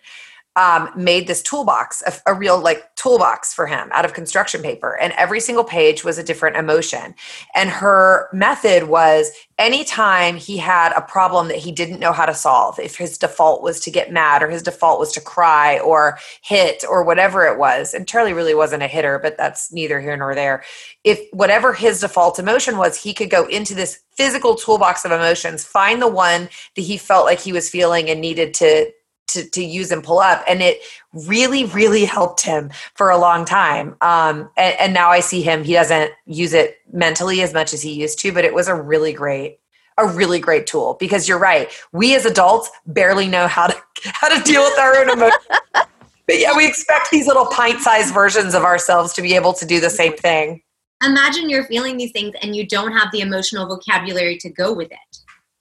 um, 0.56 0.88
made 0.94 1.26
this 1.26 1.42
toolbox, 1.42 2.02
a, 2.06 2.30
a, 2.30 2.34
real 2.34 2.61
like 2.61 2.94
toolbox 2.94 3.52
for 3.52 3.66
him 3.66 3.88
out 3.92 4.04
of 4.04 4.12
construction 4.12 4.62
paper. 4.62 4.96
And 5.00 5.12
every 5.14 5.40
single 5.40 5.64
page 5.64 6.04
was 6.04 6.16
a 6.16 6.23
different 6.23 6.56
emotion. 6.56 7.14
And 7.56 7.70
her 7.70 8.28
method 8.32 8.84
was 8.84 9.32
anytime 9.58 10.37
he 10.37 10.58
had 10.58 10.92
a 10.92 11.02
problem 11.02 11.49
that 11.49 11.56
he 11.56 11.73
didn't 11.73 11.99
know 11.99 12.12
how 12.12 12.25
to 12.26 12.34
solve, 12.34 12.78
if 12.78 12.96
his 12.96 13.18
default 13.18 13.62
was 13.62 13.80
to 13.80 13.90
get 13.90 14.12
mad 14.12 14.44
or 14.44 14.49
his 14.49 14.62
default 14.62 15.00
was 15.00 15.11
to 15.12 15.20
cry 15.20 15.80
or 15.80 16.18
hit 16.42 16.84
or 16.88 17.02
whatever 17.02 17.44
it 17.46 17.58
was, 17.58 17.92
and 17.92 18.06
Charlie 18.06 18.32
really 18.32 18.54
wasn't 18.54 18.82
a 18.82 18.88
hitter, 18.88 19.18
but 19.18 19.37
that's 19.37 19.73
neither 19.73 20.00
here 20.00 20.16
nor 20.16 20.37
there. 20.37 20.62
If 21.02 21.20
whatever 21.32 21.73
his 21.73 22.00
default 22.00 22.38
emotion 22.38 22.78
was, 22.78 22.96
he 22.96 23.12
could 23.12 23.30
go 23.30 23.46
into 23.46 23.75
this 23.75 24.00
physical 24.12 24.54
toolbox 24.54 25.04
of 25.04 25.11
emotions, 25.11 25.64
find 25.64 26.00
the 26.00 26.08
one 26.08 26.49
that 26.76 26.82
he 26.82 26.96
felt 26.96 27.26
like 27.26 27.40
he 27.40 27.52
was 27.52 27.68
feeling 27.68 28.08
and 28.08 28.20
needed 28.20 28.54
to 28.54 28.92
to, 29.28 29.49
to 29.50 29.64
use 29.64 29.90
and 29.90 30.02
pull 30.02 30.19
up 30.19 30.45
and 30.49 30.62
it 30.62 30.79
really 31.12 31.64
really 31.66 32.05
helped 32.05 32.40
him 32.40 32.70
for 32.94 33.11
a 33.11 33.18
long 33.18 33.44
time. 33.44 33.96
Um, 34.01 34.51
and, 34.57 34.77
and 34.79 34.94
now 34.94 35.11
i 35.11 35.20
see 35.20 35.42
him 35.42 35.64
he 35.64 35.72
doesn't 35.72 36.12
use 36.27 36.53
it 36.53 36.79
mentally 36.92 37.42
as 37.42 37.53
much 37.53 37.72
as 37.72 37.83
he 37.83 37.92
used 37.92 38.18
to 38.20 38.33
but 38.33 38.44
it 38.44 38.55
was 38.55 38.68
a 38.68 38.75
really 38.75 39.12
great 39.12 39.59
a 39.96 40.07
really 40.07 40.40
great 40.40 40.66
tool 40.66 40.96
because 40.98 41.29
you're 41.29 41.38
right 41.38 41.70
we 41.92 42.14
as 42.14 42.27
adults 42.27 42.70
barely 42.87 43.29
know 43.29 43.46
how 43.46 43.66
to 43.66 43.77
how 44.05 44.29
to 44.29 44.42
deal 44.44 44.62
with 44.62 44.79
our 44.79 44.96
own 44.96 45.11
emotions 45.11 45.46
but 45.72 46.38
yeah 46.38 46.57
we 46.57 46.66
expect 46.66 47.11
these 47.11 47.27
little 47.27 47.46
pint-sized 47.46 48.12
versions 48.12 48.55
of 48.55 48.62
ourselves 48.62 49.12
to 49.12 49.22
be 49.22 49.35
able 49.35 49.53
to 49.53 49.66
do 49.66 49.81
the 49.81 49.90
same 49.90 50.16
thing. 50.16 50.61
Imagine 51.05 51.51
you're 51.51 51.64
feeling 51.64 51.96
these 51.96 52.12
things 52.12 52.35
and 52.40 52.57
you 52.57 52.66
don't 52.66 52.92
have 52.92 53.09
the 53.12 53.20
emotional 53.20 53.66
vocabulary 53.66 54.38
to 54.38 54.48
go 54.51 54.72
with 54.72 54.90
it 54.90 55.18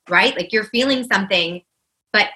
right? 0.10 0.36
Like 0.36 0.52
you're 0.52 0.66
feeling 0.66 1.04
something 1.12 1.62
but 2.12 2.28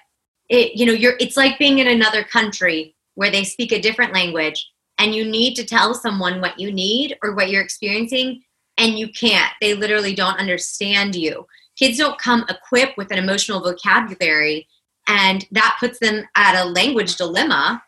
it 0.49 0.75
you 0.75 0.85
know 0.85 0.93
you're 0.93 1.15
it's 1.19 1.37
like 1.37 1.59
being 1.59 1.79
in 1.79 1.87
another 1.87 2.23
country 2.23 2.95
where 3.15 3.31
they 3.31 3.43
speak 3.43 3.71
a 3.71 3.81
different 3.81 4.13
language 4.13 4.69
and 4.99 5.13
you 5.13 5.25
need 5.25 5.55
to 5.55 5.65
tell 5.65 5.93
someone 5.93 6.41
what 6.41 6.59
you 6.59 6.71
need 6.71 7.17
or 7.23 7.35
what 7.35 7.49
you're 7.49 7.63
experiencing 7.63 8.43
and 8.77 8.97
you 8.97 9.09
can't. 9.09 9.51
They 9.59 9.73
literally 9.73 10.13
don't 10.13 10.39
understand 10.39 11.15
you. 11.15 11.47
Kids 11.77 11.97
don't 11.97 12.19
come 12.19 12.45
equipped 12.49 12.97
with 12.97 13.11
an 13.11 13.17
emotional 13.17 13.59
vocabulary 13.59 14.67
and 15.07 15.45
that 15.51 15.77
puts 15.79 15.99
them 15.99 16.27
at 16.35 16.61
a 16.61 16.65
language 16.65 17.15
dilemma 17.15 17.83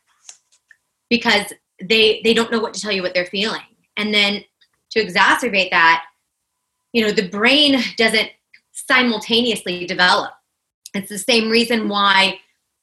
because 1.09 1.53
they 1.81 2.21
they 2.23 2.33
don't 2.33 2.51
know 2.51 2.59
what 2.59 2.73
to 2.73 2.81
tell 2.81 2.91
you 2.91 3.01
what 3.01 3.13
they're 3.13 3.25
feeling. 3.25 3.61
And 3.97 4.13
then 4.13 4.43
to 4.91 5.05
exacerbate 5.05 5.69
that 5.71 6.05
you 6.93 7.03
know 7.03 7.11
the 7.11 7.27
brain 7.27 7.79
doesn't 7.97 8.29
simultaneously 8.71 9.85
develop. 9.85 10.31
It's 10.93 11.09
the 11.09 11.19
same 11.19 11.49
reason 11.49 11.87
why 11.87 12.39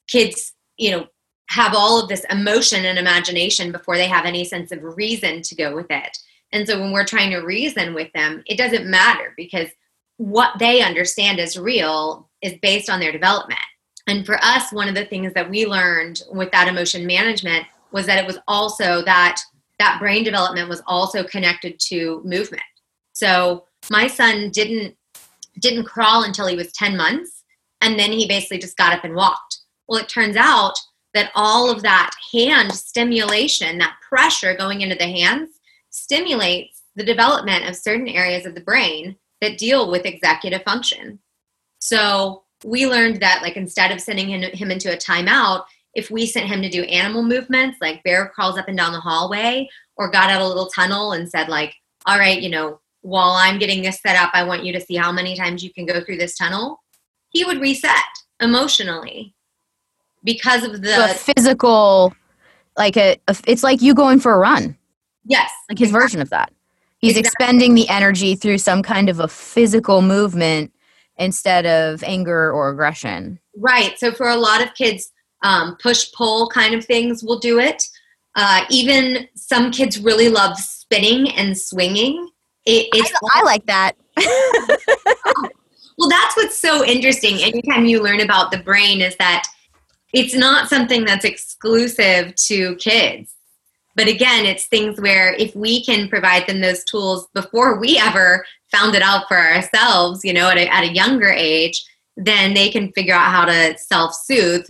kids, 0.07 0.53
you 0.77 0.91
know, 0.91 1.07
have 1.49 1.73
all 1.73 2.01
of 2.01 2.09
this 2.09 2.25
emotion 2.29 2.85
and 2.85 2.99
imagination 2.99 3.71
before 3.71 3.95
they 3.95 4.07
have 4.07 4.25
any 4.25 4.43
sense 4.43 4.71
of 4.71 4.83
reason 4.83 5.41
to 5.41 5.55
go 5.55 5.75
with 5.75 5.87
it. 5.89 6.17
And 6.51 6.67
so 6.67 6.79
when 6.79 6.91
we're 6.91 7.05
trying 7.05 7.31
to 7.31 7.39
reason 7.39 7.93
with 7.93 8.11
them, 8.13 8.43
it 8.45 8.57
doesn't 8.57 8.89
matter 8.89 9.33
because 9.37 9.69
what 10.17 10.57
they 10.59 10.81
understand 10.81 11.39
as 11.39 11.57
real 11.57 12.29
is 12.41 12.53
based 12.61 12.89
on 12.89 12.99
their 12.99 13.11
development. 13.11 13.59
And 14.07 14.25
for 14.25 14.37
us, 14.41 14.71
one 14.71 14.87
of 14.87 14.95
the 14.95 15.05
things 15.05 15.33
that 15.33 15.49
we 15.49 15.65
learned 15.65 16.21
with 16.31 16.51
that 16.51 16.67
emotion 16.67 17.05
management 17.05 17.65
was 17.91 18.05
that 18.05 18.19
it 18.19 18.27
was 18.27 18.39
also 18.47 19.03
that 19.03 19.41
that 19.79 19.99
brain 19.99 20.23
development 20.23 20.69
was 20.69 20.81
also 20.87 21.23
connected 21.23 21.79
to 21.79 22.21
movement. 22.23 22.63
So 23.13 23.65
my 23.89 24.07
son 24.07 24.49
didn't 24.49 24.95
didn't 25.59 25.85
crawl 25.85 26.23
until 26.23 26.45
he 26.45 26.55
was 26.55 26.71
10 26.73 26.95
months 26.95 27.43
and 27.81 27.97
then 27.97 28.11
he 28.11 28.27
basically 28.27 28.59
just 28.59 28.77
got 28.77 28.93
up 28.93 29.03
and 29.03 29.15
walked. 29.15 29.56
Well, 29.87 29.99
it 29.99 30.09
turns 30.09 30.35
out 30.35 30.73
that 31.13 31.31
all 31.35 31.71
of 31.71 31.81
that 31.81 32.11
hand 32.33 32.73
stimulation, 32.73 33.77
that 33.77 33.97
pressure 34.07 34.55
going 34.55 34.81
into 34.81 34.95
the 34.95 35.07
hands, 35.07 35.49
stimulates 35.89 36.83
the 36.95 37.03
development 37.03 37.67
of 37.67 37.75
certain 37.75 38.07
areas 38.07 38.45
of 38.45 38.55
the 38.55 38.61
brain 38.61 39.15
that 39.41 39.57
deal 39.57 39.89
with 39.89 40.05
executive 40.05 40.63
function. 40.63 41.19
So 41.79 42.43
we 42.63 42.87
learned 42.87 43.21
that, 43.21 43.41
like, 43.41 43.55
instead 43.55 43.91
of 43.91 44.01
sending 44.01 44.29
him, 44.29 44.41
him 44.41 44.71
into 44.71 44.93
a 44.93 44.97
timeout, 44.97 45.65
if 45.93 46.11
we 46.11 46.25
sent 46.25 46.47
him 46.47 46.61
to 46.61 46.69
do 46.69 46.83
animal 46.83 47.23
movements, 47.23 47.77
like 47.81 48.03
bear 48.03 48.29
crawls 48.29 48.57
up 48.57 48.67
and 48.67 48.77
down 48.77 48.93
the 48.93 48.99
hallway, 48.99 49.67
or 49.95 50.11
got 50.11 50.29
out 50.29 50.41
a 50.41 50.47
little 50.47 50.67
tunnel 50.67 51.13
and 51.13 51.29
said, 51.29 51.49
like, 51.49 51.73
all 52.05 52.19
right, 52.19 52.41
you 52.41 52.49
know, 52.49 52.79
while 53.01 53.31
I'm 53.31 53.57
getting 53.57 53.81
this 53.81 53.99
set 54.01 54.15
up, 54.15 54.31
I 54.33 54.43
want 54.43 54.63
you 54.63 54.73
to 54.73 54.81
see 54.81 54.95
how 54.95 55.11
many 55.11 55.35
times 55.35 55.63
you 55.63 55.73
can 55.73 55.85
go 55.85 56.03
through 56.03 56.17
this 56.17 56.37
tunnel. 56.37 56.83
He 57.29 57.45
would 57.45 57.61
reset 57.61 57.93
emotionally 58.39 59.33
because 60.23 60.63
of 60.63 60.81
the 60.81 61.17
physical 61.35 62.13
like 62.77 62.95
a, 62.95 63.17
a, 63.27 63.35
it's 63.47 63.63
like 63.63 63.81
you 63.81 63.93
going 63.93 64.19
for 64.19 64.33
a 64.33 64.37
run. 64.37 64.77
Yes. 65.25 65.51
Like 65.69 65.79
his 65.79 65.89
exactly. 65.89 66.05
version 66.05 66.21
of 66.21 66.29
that. 66.29 66.53
He's 66.99 67.17
exactly. 67.17 67.27
expending 67.27 67.75
the 67.75 67.89
energy 67.89 68.35
through 68.35 68.59
some 68.59 68.83
kind 68.83 69.09
of 69.09 69.19
a 69.19 69.27
physical 69.27 70.01
movement 70.01 70.71
instead 71.17 71.65
of 71.65 72.03
anger 72.03 72.51
or 72.51 72.69
aggression. 72.69 73.39
Right. 73.55 73.97
So 73.97 74.11
for 74.11 74.29
a 74.29 74.35
lot 74.35 74.61
of 74.61 74.73
kids 74.75 75.11
um, 75.43 75.75
push 75.81 76.11
pull 76.13 76.49
kind 76.49 76.73
of 76.73 76.85
things 76.85 77.23
will 77.23 77.39
do 77.39 77.59
it. 77.59 77.83
Uh, 78.35 78.65
even 78.69 79.27
some 79.35 79.71
kids 79.71 79.99
really 79.99 80.29
love 80.29 80.57
spinning 80.57 81.31
and 81.31 81.57
swinging. 81.57 82.29
It, 82.65 82.87
it's 82.93 83.11
I, 83.33 83.39
I 83.39 83.43
like 83.43 83.65
that. 83.65 83.93
Well 85.97 86.09
that's 86.09 86.37
what's 86.37 86.57
so 86.57 86.85
interesting. 86.85 87.41
Anytime 87.41 87.85
you 87.85 88.01
learn 88.01 88.21
about 88.21 88.51
the 88.51 88.59
brain 88.59 89.01
is 89.01 89.15
that 89.17 89.47
it's 90.13 90.33
not 90.35 90.69
something 90.69 91.05
that's 91.05 91.25
exclusive 91.25 92.33
to 92.35 92.75
kids. 92.77 93.33
But 93.95 94.07
again, 94.07 94.45
it's 94.45 94.65
things 94.65 95.01
where 95.01 95.33
if 95.33 95.55
we 95.55 95.83
can 95.83 96.07
provide 96.07 96.45
them 96.47 96.61
those 96.61 96.83
tools 96.83 97.27
before 97.33 97.79
we 97.79 97.97
ever 97.97 98.45
found 98.71 98.95
it 98.95 99.01
out 99.01 99.27
for 99.27 99.37
ourselves, 99.37 100.23
you 100.23 100.33
know, 100.33 100.49
at 100.49 100.57
a, 100.57 100.67
at 100.73 100.83
a 100.83 100.93
younger 100.93 101.29
age, 101.29 101.83
then 102.15 102.53
they 102.53 102.69
can 102.69 102.91
figure 102.93 103.15
out 103.15 103.31
how 103.31 103.45
to 103.45 103.75
self 103.77 104.13
soothe 104.13 104.67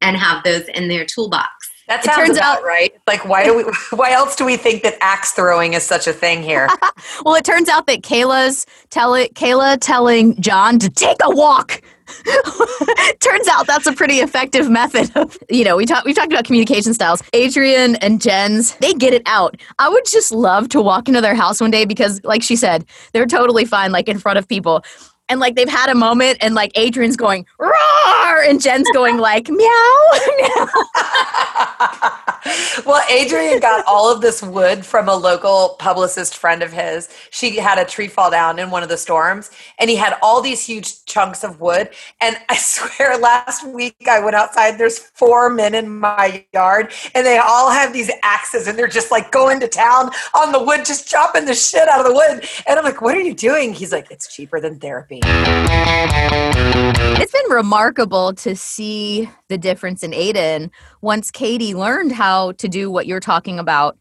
and 0.00 0.16
have 0.16 0.42
those 0.44 0.62
in 0.68 0.88
their 0.88 1.04
toolbox. 1.04 1.48
That 1.88 2.04
It 2.04 2.12
turns 2.12 2.38
out- 2.38 2.62
right. 2.62 2.92
Like, 3.06 3.28
why 3.28 3.44
do 3.44 3.56
we? 3.56 3.64
Why 3.96 4.12
else 4.12 4.36
do 4.36 4.44
we 4.44 4.56
think 4.56 4.82
that 4.84 4.94
axe 5.00 5.32
throwing 5.32 5.74
is 5.74 5.82
such 5.82 6.06
a 6.06 6.12
thing 6.12 6.42
here? 6.42 6.68
Well, 7.24 7.34
it 7.34 7.44
turns 7.44 7.68
out 7.68 7.86
that 7.86 8.02
Kayla's 8.02 8.64
tell 8.88 9.14
it, 9.14 9.34
Kayla 9.34 9.78
telling 9.80 10.40
John 10.40 10.78
to 10.78 10.88
take 10.88 11.16
a 11.22 11.34
walk. 11.34 11.82
turns 13.20 13.48
out 13.48 13.66
that's 13.66 13.86
a 13.86 13.92
pretty 13.92 14.16
effective 14.16 14.68
method 14.70 15.10
of 15.16 15.38
you 15.48 15.64
know 15.64 15.76
we 15.76 15.86
talked 15.86 16.06
we 16.06 16.12
talked 16.12 16.32
about 16.32 16.44
communication 16.44 16.94
styles. 16.94 17.22
Adrian 17.32 17.96
and 17.96 18.20
Jen's 18.20 18.74
they 18.76 18.92
get 18.92 19.12
it 19.12 19.22
out. 19.26 19.56
I 19.78 19.88
would 19.88 20.04
just 20.06 20.32
love 20.32 20.68
to 20.70 20.80
walk 20.80 21.08
into 21.08 21.20
their 21.20 21.34
house 21.34 21.60
one 21.60 21.70
day 21.70 21.84
because 21.84 22.22
like 22.24 22.42
she 22.42 22.56
said 22.56 22.84
they're 23.12 23.26
totally 23.26 23.64
fine 23.64 23.92
like 23.92 24.08
in 24.08 24.18
front 24.18 24.38
of 24.38 24.48
people. 24.48 24.84
And 25.30 25.40
like 25.40 25.54
they've 25.54 25.68
had 25.68 25.88
a 25.88 25.94
moment, 25.94 26.38
and 26.40 26.54
like 26.54 26.72
Adrian's 26.74 27.16
going 27.16 27.46
roar, 27.58 28.42
and 28.42 28.60
Jen's 28.60 28.88
going 28.92 29.18
like 29.18 29.48
meow, 29.48 29.94
meow. 30.38 30.66
well, 32.86 33.02
Adrian 33.10 33.60
got 33.60 33.84
all 33.86 34.12
of 34.12 34.20
this 34.20 34.42
wood 34.42 34.84
from 34.84 35.08
a 35.08 35.14
local 35.14 35.76
publicist 35.78 36.36
friend 36.36 36.62
of 36.62 36.72
his. 36.72 37.08
She 37.30 37.56
had 37.56 37.78
a 37.78 37.84
tree 37.84 38.08
fall 38.08 38.30
down 38.30 38.58
in 38.58 38.70
one 38.70 38.82
of 38.82 38.88
the 38.88 38.96
storms, 38.96 39.50
and 39.78 39.90
he 39.90 39.96
had 39.96 40.16
all 40.22 40.40
these 40.40 40.64
huge 40.64 41.04
chunks 41.04 41.44
of 41.44 41.60
wood. 41.60 41.90
And 42.20 42.36
I 42.48 42.56
swear, 42.58 43.18
last 43.18 43.66
week 43.66 44.08
I 44.08 44.20
went 44.20 44.36
outside. 44.36 44.78
There's 44.78 44.98
four 44.98 45.50
men 45.50 45.74
in 45.74 46.00
my 46.00 46.44
yard, 46.52 46.92
and 47.14 47.26
they 47.26 47.38
all 47.38 47.70
have 47.70 47.92
these 47.92 48.10
axes, 48.22 48.66
and 48.66 48.78
they're 48.78 48.88
just 48.88 49.10
like 49.10 49.30
going 49.30 49.60
to 49.60 49.68
town 49.68 50.10
on 50.34 50.52
the 50.52 50.62
wood, 50.62 50.84
just 50.84 51.08
chopping 51.08 51.44
the 51.44 51.54
shit 51.54 51.88
out 51.88 52.00
of 52.00 52.06
the 52.06 52.14
wood. 52.14 52.48
And 52.66 52.78
I'm 52.78 52.84
like, 52.84 53.00
"What 53.00 53.16
are 53.16 53.20
you 53.20 53.34
doing?" 53.34 53.74
He's 53.74 53.92
like, 53.92 54.10
"It's 54.10 54.34
cheaper 54.34 54.60
than 54.60 54.78
therapy." 54.78 55.19
It's 57.20 57.32
been 57.32 57.50
remarkable 57.50 58.32
to 58.34 58.56
see 58.56 59.28
the 59.48 59.58
difference 59.58 60.02
in 60.02 60.12
Aiden 60.12 60.70
once 61.02 61.30
Katie 61.30 61.74
learned 61.74 62.12
how 62.12 62.52
to 62.52 62.68
do 62.68 62.90
what 62.90 63.06
you're 63.06 63.20
talking 63.20 63.58
about 63.58 63.98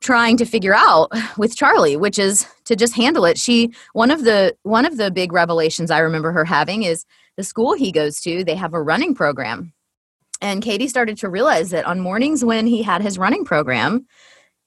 trying 0.00 0.36
to 0.36 0.44
figure 0.44 0.74
out 0.74 1.10
with 1.38 1.56
Charlie, 1.56 1.96
which 1.96 2.18
is 2.18 2.46
to 2.64 2.76
just 2.76 2.94
handle 2.94 3.24
it. 3.24 3.38
She 3.38 3.72
one 3.92 4.10
of 4.10 4.24
the 4.24 4.56
one 4.62 4.84
of 4.84 4.96
the 4.96 5.10
big 5.10 5.32
revelations 5.32 5.90
I 5.90 5.98
remember 5.98 6.32
her 6.32 6.44
having 6.44 6.82
is 6.82 7.04
the 7.36 7.44
school 7.44 7.74
he 7.74 7.92
goes 7.92 8.20
to, 8.20 8.44
they 8.44 8.54
have 8.54 8.74
a 8.74 8.82
running 8.82 9.14
program. 9.14 9.72
And 10.40 10.62
Katie 10.62 10.88
started 10.88 11.16
to 11.18 11.28
realize 11.28 11.70
that 11.70 11.86
on 11.86 12.00
mornings 12.00 12.44
when 12.44 12.66
he 12.66 12.82
had 12.82 13.02
his 13.02 13.18
running 13.18 13.44
program, 13.44 14.06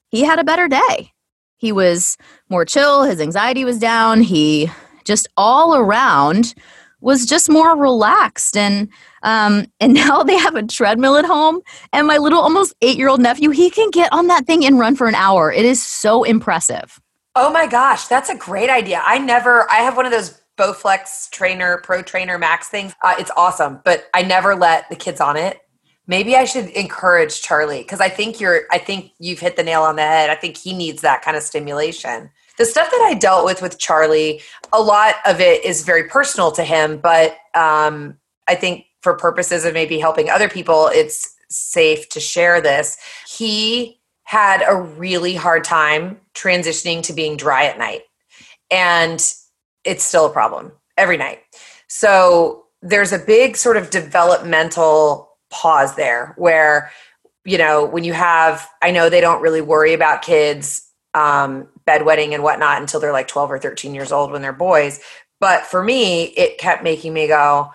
he 0.09 0.23
had 0.23 0.39
a 0.39 0.43
better 0.43 0.67
day. 0.67 1.11
He 1.57 1.71
was 1.71 2.17
more 2.49 2.65
chill, 2.65 3.03
his 3.03 3.19
anxiety 3.19 3.65
was 3.65 3.79
down, 3.79 4.21
he 4.21 4.71
just 5.09 5.27
all 5.35 5.75
around 5.75 6.53
was 7.01 7.25
just 7.25 7.49
more 7.49 7.75
relaxed 7.75 8.55
and 8.55 8.87
um 9.23 9.65
and 9.81 9.93
now 9.93 10.23
they 10.23 10.37
have 10.37 10.55
a 10.55 10.63
treadmill 10.63 11.17
at 11.17 11.25
home 11.25 11.59
and 11.91 12.07
my 12.07 12.17
little 12.17 12.39
almost 12.39 12.73
8-year-old 12.79 13.21
nephew 13.21 13.49
he 13.49 13.69
can 13.69 13.89
get 13.89 14.11
on 14.13 14.27
that 14.27 14.45
thing 14.45 14.65
and 14.65 14.79
run 14.79 14.95
for 14.95 15.07
an 15.07 15.15
hour 15.15 15.51
it 15.51 15.65
is 15.65 15.83
so 15.83 16.23
impressive 16.23 17.01
Oh 17.41 17.51
my 17.51 17.67
gosh, 17.67 18.07
that's 18.07 18.29
a 18.29 18.35
great 18.35 18.69
idea. 18.69 19.01
I 19.05 19.17
never, 19.17 19.69
I 19.71 19.77
have 19.77 19.95
one 19.95 20.05
of 20.05 20.11
those 20.11 20.41
Bowflex 20.57 21.29
trainer, 21.29 21.77
pro 21.77 22.01
trainer 22.01 22.37
max 22.37 22.67
things. 22.67 22.93
Uh, 23.01 23.15
it's 23.17 23.31
awesome, 23.37 23.79
but 23.85 24.09
I 24.13 24.23
never 24.23 24.55
let 24.55 24.89
the 24.89 24.97
kids 24.97 25.21
on 25.21 25.37
it. 25.37 25.57
Maybe 26.05 26.35
I 26.35 26.43
should 26.43 26.67
encourage 26.71 27.41
Charlie 27.41 27.81
because 27.81 28.01
I 28.01 28.09
think 28.09 28.41
you're, 28.41 28.63
I 28.71 28.77
think 28.77 29.11
you've 29.19 29.39
hit 29.39 29.55
the 29.55 29.63
nail 29.63 29.83
on 29.83 29.95
the 29.95 30.01
head. 30.01 30.29
I 30.29 30.35
think 30.35 30.57
he 30.57 30.73
needs 30.73 31.01
that 31.01 31.21
kind 31.21 31.37
of 31.37 31.43
stimulation. 31.43 32.29
The 32.59 32.65
stuff 32.65 32.91
that 32.91 33.01
I 33.09 33.13
dealt 33.13 33.45
with 33.45 33.61
with 33.61 33.79
Charlie, 33.79 34.41
a 34.73 34.81
lot 34.81 35.15
of 35.25 35.39
it 35.39 35.63
is 35.63 35.83
very 35.85 36.03
personal 36.03 36.51
to 36.51 36.63
him, 36.63 36.97
but 36.97 37.37
um, 37.55 38.17
I 38.49 38.55
think 38.55 38.85
for 39.01 39.15
purposes 39.15 39.63
of 39.63 39.73
maybe 39.73 39.97
helping 39.97 40.29
other 40.29 40.49
people, 40.49 40.87
it's 40.87 41.33
safe 41.49 42.09
to 42.09 42.19
share 42.19 42.59
this. 42.59 42.97
He 43.29 44.01
had 44.23 44.61
a 44.67 44.75
really 44.75 45.35
hard 45.35 45.63
time 45.63 46.19
transitioning 46.35 47.01
to 47.03 47.13
being 47.13 47.37
dry 47.37 47.63
at 47.63 47.79
night. 47.79 48.01
And 48.69 49.19
it's 49.85 50.03
still 50.03 50.25
a 50.25 50.29
problem 50.29 50.73
every 50.97 51.15
night. 51.15 51.39
So 51.87 52.65
there's 52.81 53.13
a 53.13 53.19
big 53.19 53.55
sort 53.55 53.77
of 53.77 53.89
developmental 53.89 55.29
pause 55.49 55.95
there 55.95 56.33
where, 56.37 56.91
you 57.45 57.57
know, 57.57 57.85
when 57.85 58.03
you 58.03 58.11
have, 58.11 58.67
I 58.81 58.91
know 58.91 59.09
they 59.09 59.21
don't 59.21 59.41
really 59.41 59.61
worry 59.61 59.93
about 59.93 60.23
kids 60.23 60.88
um, 61.19 61.67
bedwetting 61.85 62.33
and 62.33 62.43
whatnot 62.43 62.79
until 62.79 62.99
they're 62.99 63.11
like 63.11 63.27
12 63.27 63.51
or 63.51 63.59
13 63.59 63.93
years 63.93 64.11
old 64.11 64.31
when 64.31 64.41
they're 64.41 64.53
boys. 64.53 65.01
But 65.41 65.65
for 65.65 65.83
me, 65.83 66.23
it 66.23 66.57
kept 66.57 66.83
making 66.83 67.13
me 67.13 67.27
go, 67.27 67.71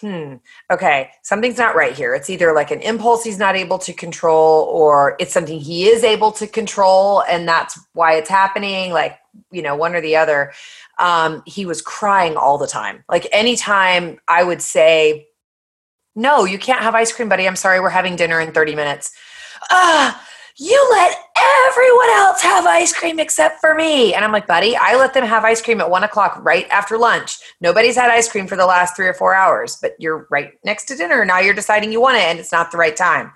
hmm, 0.00 0.36
okay, 0.72 1.10
something's 1.22 1.58
not 1.58 1.76
right 1.76 1.92
here. 1.92 2.14
It's 2.14 2.30
either 2.30 2.52
like 2.52 2.70
an 2.70 2.80
impulse 2.80 3.22
he's 3.22 3.38
not 3.38 3.54
able 3.54 3.78
to 3.78 3.92
control, 3.92 4.64
or 4.64 5.14
it's 5.20 5.32
something 5.32 5.60
he 5.60 5.86
is 5.86 6.02
able 6.02 6.32
to 6.32 6.46
control, 6.46 7.22
and 7.28 7.46
that's 7.46 7.78
why 7.92 8.14
it's 8.14 8.28
happening. 8.28 8.92
Like, 8.92 9.18
you 9.52 9.62
know, 9.62 9.76
one 9.76 9.94
or 9.94 10.00
the 10.00 10.16
other. 10.16 10.52
Um, 10.98 11.42
he 11.46 11.66
was 11.66 11.82
crying 11.82 12.36
all 12.36 12.58
the 12.58 12.66
time. 12.66 13.04
Like, 13.08 13.28
anytime 13.32 14.18
I 14.26 14.42
would 14.42 14.62
say, 14.62 15.28
no, 16.16 16.44
you 16.44 16.58
can't 16.58 16.82
have 16.82 16.94
ice 16.94 17.12
cream, 17.12 17.28
buddy. 17.28 17.46
I'm 17.46 17.56
sorry, 17.56 17.80
we're 17.80 17.90
having 17.90 18.16
dinner 18.16 18.40
in 18.40 18.52
30 18.52 18.74
minutes. 18.74 19.12
Ah, 19.70 20.26
you 20.60 20.88
let 20.90 21.16
everyone 21.70 22.10
else 22.10 22.42
have 22.42 22.66
ice 22.66 22.92
cream 22.92 23.18
except 23.18 23.60
for 23.60 23.74
me. 23.74 24.12
And 24.12 24.22
I'm 24.22 24.30
like, 24.30 24.46
buddy, 24.46 24.76
I 24.76 24.94
let 24.94 25.14
them 25.14 25.24
have 25.24 25.42
ice 25.42 25.62
cream 25.62 25.80
at 25.80 25.88
one 25.88 26.04
o'clock 26.04 26.38
right 26.44 26.68
after 26.68 26.98
lunch. 26.98 27.38
Nobody's 27.62 27.96
had 27.96 28.10
ice 28.10 28.30
cream 28.30 28.46
for 28.46 28.56
the 28.56 28.66
last 28.66 28.94
three 28.94 29.06
or 29.06 29.14
four 29.14 29.34
hours, 29.34 29.78
but 29.80 29.96
you're 29.98 30.26
right 30.30 30.52
next 30.62 30.84
to 30.86 30.96
dinner. 30.96 31.24
Now 31.24 31.38
you're 31.38 31.54
deciding 31.54 31.92
you 31.92 32.00
want 32.02 32.18
it 32.18 32.24
and 32.24 32.38
it's 32.38 32.52
not 32.52 32.70
the 32.70 32.76
right 32.76 32.94
time. 32.94 33.32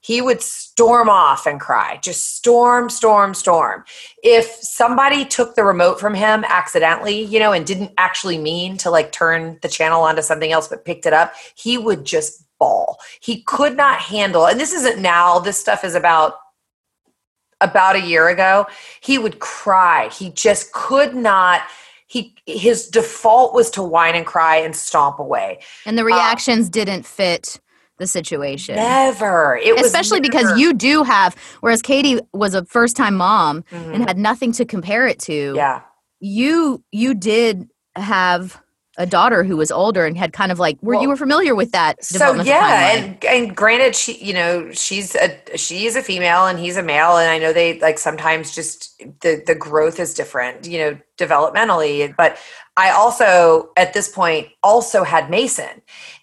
He 0.00 0.22
would 0.22 0.40
storm 0.40 1.08
off 1.08 1.44
and 1.44 1.60
cry, 1.60 1.98
just 2.04 2.36
storm, 2.36 2.88
storm, 2.88 3.34
storm. 3.34 3.82
If 4.22 4.46
somebody 4.46 5.24
took 5.24 5.56
the 5.56 5.64
remote 5.64 5.98
from 5.98 6.14
him 6.14 6.44
accidentally, 6.46 7.20
you 7.24 7.40
know, 7.40 7.52
and 7.52 7.66
didn't 7.66 7.92
actually 7.98 8.38
mean 8.38 8.76
to 8.78 8.90
like 8.90 9.10
turn 9.10 9.58
the 9.60 9.68
channel 9.68 10.02
onto 10.02 10.22
something 10.22 10.52
else, 10.52 10.68
but 10.68 10.84
picked 10.84 11.04
it 11.04 11.12
up, 11.12 11.34
he 11.56 11.78
would 11.78 12.04
just 12.04 12.44
bawl. 12.60 12.98
He 13.20 13.42
could 13.42 13.76
not 13.76 13.98
handle, 13.98 14.46
and 14.46 14.60
this 14.60 14.72
isn't 14.72 15.02
now, 15.02 15.40
this 15.40 15.58
stuff 15.58 15.82
is 15.82 15.96
about 15.96 16.34
about 17.60 17.96
a 17.96 18.00
year 18.00 18.28
ago, 18.28 18.66
he 19.00 19.18
would 19.18 19.38
cry. 19.38 20.08
He 20.08 20.30
just 20.30 20.72
could 20.72 21.14
not. 21.14 21.62
He 22.06 22.34
his 22.46 22.88
default 22.88 23.54
was 23.54 23.70
to 23.72 23.82
whine 23.82 24.14
and 24.16 24.26
cry 24.26 24.56
and 24.56 24.74
stomp 24.74 25.18
away. 25.18 25.60
and 25.86 25.96
the 25.96 26.04
reactions 26.04 26.68
didn't 26.68 27.04
fit 27.06 27.60
the 27.98 28.06
situation 28.06 28.76
Never. 28.76 29.56
It 29.62 29.76
was 29.76 29.84
especially 29.86 30.20
because 30.20 30.58
you 30.58 30.72
do 30.72 31.02
have 31.04 31.36
whereas 31.60 31.82
katie 31.82 32.18
was 32.32 32.54
a 32.54 32.64
first 32.64 32.96
time 32.96 33.14
mom 33.14 33.62
Mhm. 33.70 33.94
and 33.94 34.08
had 34.08 34.16
nothing 34.18 34.52
to 34.52 34.64
compare 34.64 35.06
it 35.06 35.18
to 35.20 35.52
yeah. 35.54 35.82
you 36.18 36.82
you 36.90 37.14
did 37.14 37.68
have 37.94 38.60
a 39.00 39.06
daughter 39.06 39.42
who 39.42 39.56
was 39.56 39.70
older 39.70 40.04
and 40.04 40.16
had 40.16 40.34
kind 40.34 40.52
of 40.52 40.58
like 40.58 40.76
were 40.82 40.92
Well, 40.92 41.02
you 41.02 41.08
were 41.08 41.16
familiar 41.16 41.54
with 41.54 41.72
that 41.72 42.04
So 42.04 42.34
yeah, 42.34 42.92
and 42.94 43.24
and 43.24 43.56
granted, 43.56 43.96
she 43.96 44.22
you 44.22 44.34
know 44.34 44.70
she's 44.72 45.14
a 45.14 45.56
she 45.56 45.86
is 45.86 45.96
a 45.96 46.02
female 46.02 46.46
and 46.46 46.58
he's 46.58 46.76
a 46.76 46.82
male, 46.82 47.16
and 47.16 47.30
I 47.30 47.38
know 47.38 47.52
they 47.54 47.80
like 47.80 47.98
sometimes 47.98 48.54
just 48.54 48.98
the 49.22 49.42
the 49.46 49.54
growth 49.54 49.98
is 49.98 50.12
different, 50.12 50.66
you 50.66 50.78
know, 50.78 50.98
developmentally. 51.18 52.14
But 52.14 52.38
I 52.76 52.90
also 52.90 53.70
at 53.76 53.94
this 53.94 54.08
point 54.08 54.48
also 54.62 55.02
had 55.02 55.30
Mason, 55.30 55.80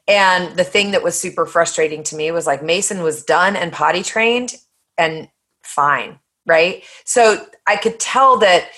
and 0.07 0.55
the 0.55 0.63
thing 0.63 0.91
that 0.91 1.03
was 1.03 1.19
super 1.19 1.47
frustrating 1.47 2.03
to 2.03 2.15
me 2.15 2.29
was 2.29 2.45
like 2.45 2.61
Mason 2.61 3.01
was 3.01 3.23
done 3.23 3.55
and 3.55 3.73
potty 3.73 4.03
trained 4.03 4.53
and 4.99 5.29
fine, 5.63 6.19
right? 6.45 6.83
So 7.05 7.43
I 7.65 7.75
could 7.75 7.99
tell 7.99 8.37
that 8.37 8.69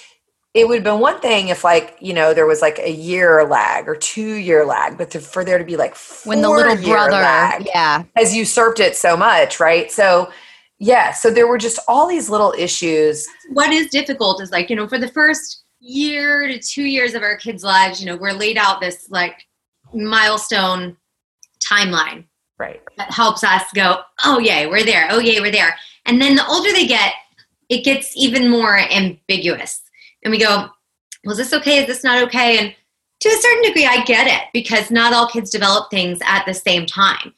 it 0.54 0.68
would 0.68 0.76
have 0.76 0.84
been 0.84 1.00
one 1.00 1.20
thing 1.20 1.50
if 1.50 1.64
like 1.64 1.96
you 2.00 2.14
know 2.14 2.34
there 2.34 2.48
was 2.48 2.62
like 2.62 2.80
a 2.80 2.92
year 2.92 3.46
lag 3.46 3.88
or 3.88 3.96
two 3.96 4.36
year 4.36 4.66
lag 4.66 4.98
but 4.98 5.12
to, 5.12 5.20
for 5.20 5.44
there 5.46 5.58
to 5.58 5.64
be 5.64 5.78
like 5.78 5.96
when 6.26 6.42
the 6.42 6.50
little 6.50 6.76
four-year 6.76 6.96
brother 6.96 7.12
lag 7.12 7.68
yeah. 7.68 8.04
has 8.16 8.36
usurped 8.36 8.80
it 8.80 8.96
so 8.96 9.16
much 9.16 9.60
right? 9.60 9.92
So 9.92 10.32
yeah 10.80 11.12
so 11.12 11.30
there 11.30 11.48
were 11.48 11.58
just 11.58 11.80
all 11.88 12.08
these 12.08 12.30
little 12.30 12.54
issues. 12.58 13.28
What 13.52 13.72
is 13.72 13.90
difficult 13.90 14.42
is 14.42 14.52
like 14.52 14.70
you 14.70 14.76
know 14.76 14.88
for 14.88 14.98
the 14.98 15.10
first 15.10 15.64
year 15.80 16.48
to 16.48 16.60
two 16.60 16.84
years 16.84 17.14
of 17.14 17.22
our 17.22 17.38
kids 17.38 17.64
lives 17.64 18.02
you 18.02 18.06
know 18.06 18.18
we're 18.18 18.34
laid 18.34 18.58
out 18.58 18.82
this 18.82 19.10
like 19.10 19.46
milestone 19.94 20.98
timeline 21.64 22.26
right. 22.58 22.82
that 22.98 23.12
helps 23.12 23.44
us 23.44 23.64
go 23.74 24.00
oh 24.26 24.40
yay 24.40 24.66
we're 24.68 24.84
there. 24.84 25.08
Oh 25.12 25.20
yay 25.20 25.40
we're 25.40 25.52
there. 25.52 25.76
And 26.06 26.20
then 26.20 26.36
the 26.36 26.48
older 26.48 26.72
they 26.72 26.88
get 26.88 27.14
it 27.70 27.84
gets 27.84 28.18
even 28.18 28.50
more 28.50 28.80
ambiguous 28.80 29.84
and 30.24 30.32
we 30.32 30.40
go 30.40 30.70
well 31.26 31.32
is 31.32 31.38
this 31.38 31.54
okay? 31.54 31.80
Is 31.80 31.88
this 31.88 32.04
not 32.04 32.24
okay? 32.24 32.58
And 32.58 32.76
to 33.22 33.30
a 33.30 33.42
certain 33.42 33.64
degree 33.64 33.86
i 33.86 34.04
get 34.06 34.28
it 34.28 34.48
because 34.54 34.90
not 34.90 35.14
all 35.14 35.28
kids 35.28 35.50
develop 35.50 35.90
things 35.90 36.20
at 36.26 36.46
the 36.46 36.54
same 36.54 36.86
time. 36.86 37.34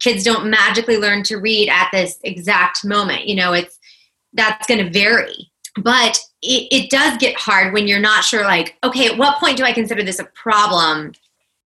Kids 0.00 0.24
don't 0.24 0.50
magically 0.50 0.96
learn 0.96 1.22
to 1.24 1.36
read 1.36 1.68
at 1.68 1.88
this 1.92 2.18
exact 2.24 2.84
moment 2.84 3.26
you 3.26 3.36
know 3.36 3.52
it's 3.52 3.78
that's 4.32 4.66
going 4.66 4.84
to 4.84 4.90
vary. 4.90 5.50
But 5.76 6.18
it, 6.42 6.68
it 6.70 6.90
does 6.90 7.18
get 7.18 7.36
hard 7.36 7.72
when 7.72 7.86
you're 7.88 8.00
not 8.00 8.24
sure 8.24 8.42
like 8.44 8.76
okay 8.82 9.06
at 9.06 9.18
what 9.18 9.38
point 9.38 9.56
do 9.56 9.64
i 9.64 9.72
consider 9.72 10.02
this 10.02 10.18
a 10.18 10.24
problem? 10.24 11.12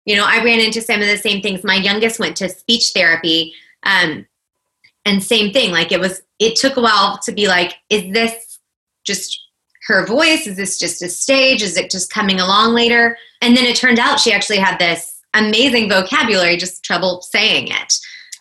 You 0.05 0.17
know 0.17 0.25
i 0.25 0.43
ran 0.43 0.59
into 0.59 0.81
some 0.81 1.01
of 1.01 1.07
the 1.07 1.17
same 1.17 1.41
things. 1.41 1.63
My 1.63 1.75
youngest 1.75 2.19
went 2.19 2.35
to 2.37 2.49
speech 2.49 2.91
therapy 2.93 3.53
um, 3.83 4.25
and 5.05 5.23
same 5.23 5.53
thing 5.53 5.71
like 5.71 5.91
it 5.91 5.99
was 5.99 6.21
it 6.39 6.55
took 6.55 6.77
a 6.77 6.81
while 6.81 7.17
to 7.19 7.31
be 7.31 7.47
like 7.47 7.75
is 7.89 8.11
this 8.13 8.59
just 9.05 9.42
her 9.87 10.05
voice 10.05 10.47
is 10.47 10.55
this 10.55 10.77
just 10.77 11.01
a 11.01 11.09
stage 11.09 11.61
is 11.61 11.77
it 11.77 11.91
just 11.91 12.11
coming 12.11 12.39
along 12.39 12.73
later 12.73 13.17
and 13.41 13.55
then 13.55 13.65
it 13.65 13.75
turned 13.75 13.99
out 13.99 14.19
she 14.19 14.31
actually 14.31 14.57
had 14.57 14.77
this 14.77 15.21
amazing 15.33 15.89
vocabulary 15.89 16.57
just 16.57 16.83
trouble 16.83 17.21
saying 17.21 17.67
it 17.67 17.93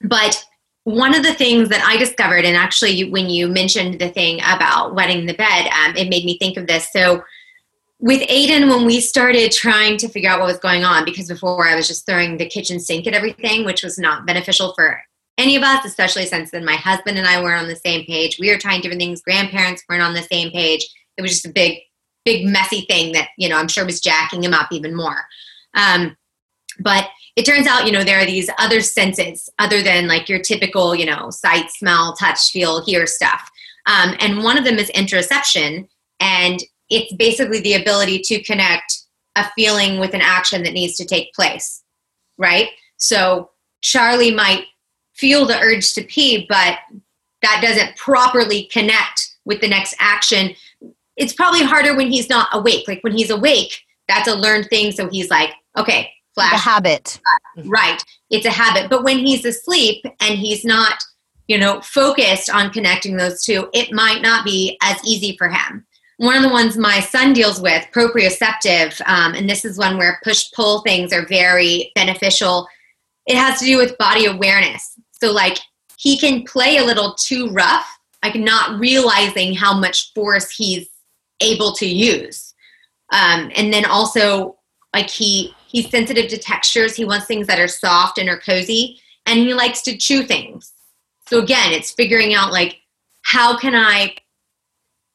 but 0.02 0.44
one 0.84 1.14
of 1.14 1.22
the 1.22 1.34
things 1.34 1.68
that 1.68 1.84
I 1.84 1.96
discovered, 1.96 2.44
and 2.44 2.56
actually, 2.56 3.08
when 3.10 3.30
you 3.30 3.48
mentioned 3.48 4.00
the 4.00 4.08
thing 4.08 4.40
about 4.40 4.94
wetting 4.94 5.26
the 5.26 5.34
bed, 5.34 5.68
um, 5.68 5.96
it 5.96 6.08
made 6.08 6.24
me 6.24 6.38
think 6.38 6.56
of 6.56 6.66
this. 6.66 6.90
So, 6.92 7.22
with 8.00 8.28
Aiden, 8.28 8.68
when 8.68 8.84
we 8.84 9.00
started 9.00 9.52
trying 9.52 9.96
to 9.98 10.08
figure 10.08 10.28
out 10.28 10.40
what 10.40 10.46
was 10.46 10.58
going 10.58 10.82
on, 10.82 11.04
because 11.04 11.28
before 11.28 11.68
I 11.68 11.76
was 11.76 11.86
just 11.86 12.04
throwing 12.04 12.36
the 12.36 12.48
kitchen 12.48 12.80
sink 12.80 13.06
at 13.06 13.14
everything, 13.14 13.64
which 13.64 13.84
was 13.84 13.96
not 13.96 14.26
beneficial 14.26 14.74
for 14.74 15.00
any 15.38 15.54
of 15.54 15.62
us, 15.62 15.84
especially 15.84 16.26
since 16.26 16.50
then 16.50 16.64
my 16.64 16.74
husband 16.74 17.16
and 17.16 17.28
I 17.28 17.40
weren't 17.40 17.62
on 17.62 17.68
the 17.68 17.76
same 17.76 18.04
page. 18.04 18.38
We 18.40 18.50
were 18.50 18.58
trying 18.58 18.80
different 18.80 19.00
things. 19.00 19.22
Grandparents 19.22 19.84
weren't 19.88 20.02
on 20.02 20.14
the 20.14 20.22
same 20.22 20.50
page. 20.50 20.84
It 21.16 21.22
was 21.22 21.30
just 21.32 21.46
a 21.46 21.52
big, 21.52 21.78
big, 22.24 22.46
messy 22.46 22.82
thing 22.82 23.12
that, 23.12 23.28
you 23.36 23.48
know, 23.48 23.56
I'm 23.56 23.68
sure 23.68 23.84
was 23.84 24.00
jacking 24.00 24.42
him 24.44 24.54
up 24.54 24.68
even 24.72 24.94
more. 24.94 25.24
Um, 25.74 26.16
but 26.80 27.08
it 27.36 27.44
turns 27.44 27.66
out, 27.66 27.86
you 27.86 27.92
know, 27.92 28.04
there 28.04 28.20
are 28.20 28.26
these 28.26 28.50
other 28.58 28.80
senses 28.80 29.48
other 29.58 29.82
than 29.82 30.06
like 30.06 30.28
your 30.28 30.40
typical, 30.40 30.94
you 30.94 31.06
know, 31.06 31.30
sight, 31.30 31.70
smell, 31.70 32.14
touch, 32.14 32.50
feel, 32.50 32.84
hear 32.84 33.06
stuff. 33.06 33.50
Um, 33.86 34.14
and 34.20 34.42
one 34.42 34.58
of 34.58 34.64
them 34.64 34.78
is 34.78 34.90
interoception. 34.90 35.88
And 36.20 36.62
it's 36.88 37.12
basically 37.14 37.60
the 37.60 37.74
ability 37.74 38.20
to 38.20 38.42
connect 38.42 39.02
a 39.36 39.50
feeling 39.56 39.98
with 39.98 40.14
an 40.14 40.20
action 40.20 40.62
that 40.62 40.74
needs 40.74 40.96
to 40.96 41.06
take 41.06 41.32
place, 41.32 41.82
right? 42.36 42.68
So 42.98 43.50
Charlie 43.80 44.34
might 44.34 44.66
feel 45.14 45.46
the 45.46 45.58
urge 45.58 45.94
to 45.94 46.02
pee, 46.02 46.46
but 46.48 46.78
that 47.40 47.60
doesn't 47.62 47.96
properly 47.96 48.64
connect 48.64 49.30
with 49.44 49.60
the 49.60 49.68
next 49.68 49.94
action. 49.98 50.54
It's 51.16 51.32
probably 51.32 51.62
harder 51.62 51.96
when 51.96 52.10
he's 52.10 52.28
not 52.28 52.48
awake. 52.52 52.88
Like 52.88 53.02
when 53.02 53.16
he's 53.16 53.30
awake, 53.30 53.78
that's 54.08 54.28
a 54.28 54.34
learned 54.34 54.68
thing. 54.68 54.92
So 54.92 55.08
he's 55.08 55.30
like, 55.30 55.50
okay, 55.76 56.10
flash. 56.34 56.54
a 56.54 56.56
habit. 56.56 57.20
Right. 57.64 58.02
It's 58.30 58.46
a 58.46 58.50
habit. 58.50 58.90
But 58.90 59.04
when 59.04 59.18
he's 59.18 59.44
asleep 59.44 60.04
and 60.20 60.38
he's 60.38 60.64
not, 60.64 61.02
you 61.48 61.58
know, 61.58 61.80
focused 61.82 62.50
on 62.50 62.70
connecting 62.70 63.16
those 63.16 63.44
two, 63.44 63.68
it 63.72 63.92
might 63.92 64.22
not 64.22 64.44
be 64.44 64.78
as 64.82 64.96
easy 65.04 65.36
for 65.36 65.48
him. 65.48 65.86
One 66.18 66.36
of 66.36 66.42
the 66.42 66.50
ones 66.50 66.76
my 66.76 67.00
son 67.00 67.32
deals 67.32 67.60
with, 67.60 67.84
proprioceptive, 67.92 69.00
um, 69.06 69.34
and 69.34 69.48
this 69.50 69.64
is 69.64 69.76
one 69.76 69.98
where 69.98 70.20
push 70.22 70.50
pull 70.52 70.82
things 70.82 71.12
are 71.12 71.26
very 71.26 71.90
beneficial. 71.94 72.68
It 73.26 73.36
has 73.36 73.58
to 73.58 73.64
do 73.64 73.76
with 73.76 73.98
body 73.98 74.26
awareness. 74.26 74.94
So, 75.20 75.32
like, 75.32 75.58
he 75.96 76.18
can 76.18 76.44
play 76.44 76.76
a 76.76 76.84
little 76.84 77.14
too 77.14 77.48
rough, 77.50 77.86
like 78.22 78.34
not 78.34 78.78
realizing 78.78 79.54
how 79.54 79.76
much 79.76 80.12
force 80.14 80.50
he's 80.50 80.88
able 81.42 81.72
to 81.74 81.86
use. 81.86 82.54
Um, 83.12 83.50
and 83.54 83.72
then 83.72 83.84
also, 83.84 84.58
like, 84.94 85.10
he 85.10 85.54
He's 85.72 85.88
sensitive 85.88 86.28
to 86.28 86.36
textures. 86.36 86.94
He 86.94 87.06
wants 87.06 87.26
things 87.26 87.46
that 87.46 87.58
are 87.58 87.66
soft 87.66 88.18
and 88.18 88.28
are 88.28 88.38
cozy. 88.38 89.00
And 89.24 89.38
he 89.38 89.54
likes 89.54 89.80
to 89.82 89.96
chew 89.96 90.22
things. 90.22 90.72
So 91.28 91.40
again, 91.40 91.72
it's 91.72 91.90
figuring 91.90 92.34
out 92.34 92.52
like 92.52 92.82
how 93.22 93.56
can 93.56 93.74
I 93.74 94.16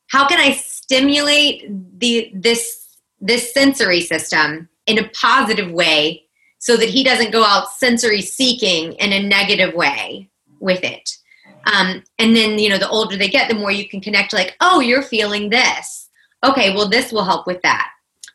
how 0.07 0.27
can 0.27 0.39
I 0.39 0.53
stimulate 0.53 1.69
the 1.99 2.31
this 2.33 2.97
this 3.21 3.53
sensory 3.53 4.01
system 4.01 4.67
in 4.87 4.97
a 4.97 5.09
positive 5.09 5.71
way 5.71 6.23
so 6.57 6.75
that 6.75 6.89
he 6.89 7.03
doesn't 7.03 7.31
go 7.31 7.43
out 7.43 7.69
sensory 7.71 8.21
seeking 8.21 8.93
in 8.93 9.13
a 9.13 9.21
negative 9.27 9.75
way 9.75 10.27
with 10.59 10.83
it. 10.83 11.17
Um, 11.71 12.03
and 12.17 12.35
then 12.35 12.57
you 12.57 12.69
know 12.69 12.79
the 12.79 12.89
older 12.89 13.15
they 13.15 13.29
get 13.29 13.47
the 13.47 13.53
more 13.53 13.71
you 13.71 13.87
can 13.87 14.01
connect 14.01 14.33
like 14.33 14.55
oh 14.59 14.79
you're 14.79 15.03
feeling 15.03 15.49
this 15.49 16.06
okay 16.43 16.73
well 16.75 16.89
this 16.89 17.11
will 17.11 17.23
help 17.23 17.47
with 17.47 17.61
that 17.61 17.89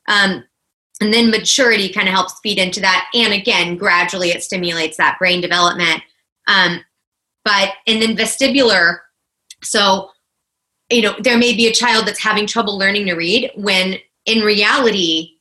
um, 0.09 0.45
and 1.03 1.13
then 1.13 1.31
maturity 1.31 1.89
kind 1.89 2.07
of 2.07 2.15
helps 2.15 2.39
feed 2.41 2.59
into 2.59 2.81
that. 2.81 3.11
And 3.13 3.33
again, 3.33 3.77
gradually 3.77 4.31
it 4.31 4.43
stimulates 4.43 4.97
that 4.99 5.19
brain 5.19 5.41
development. 5.41 6.03
Um, 6.47 6.85
but, 7.45 7.73
and 7.89 8.01
then 8.01 8.17
vestibular, 8.17 8.99
so, 9.65 10.11
you 10.91 11.03
know, 11.03 11.17
there 11.19 11.37
may 11.37 11.57
be 11.57 11.67
a 11.67 11.73
child 11.73 12.07
that's 12.07 12.23
having 12.23 12.47
trouble 12.47 12.79
learning 12.79 13.07
to 13.07 13.15
read 13.15 13.51
when 13.57 13.97
in 14.27 14.45
reality, 14.45 15.39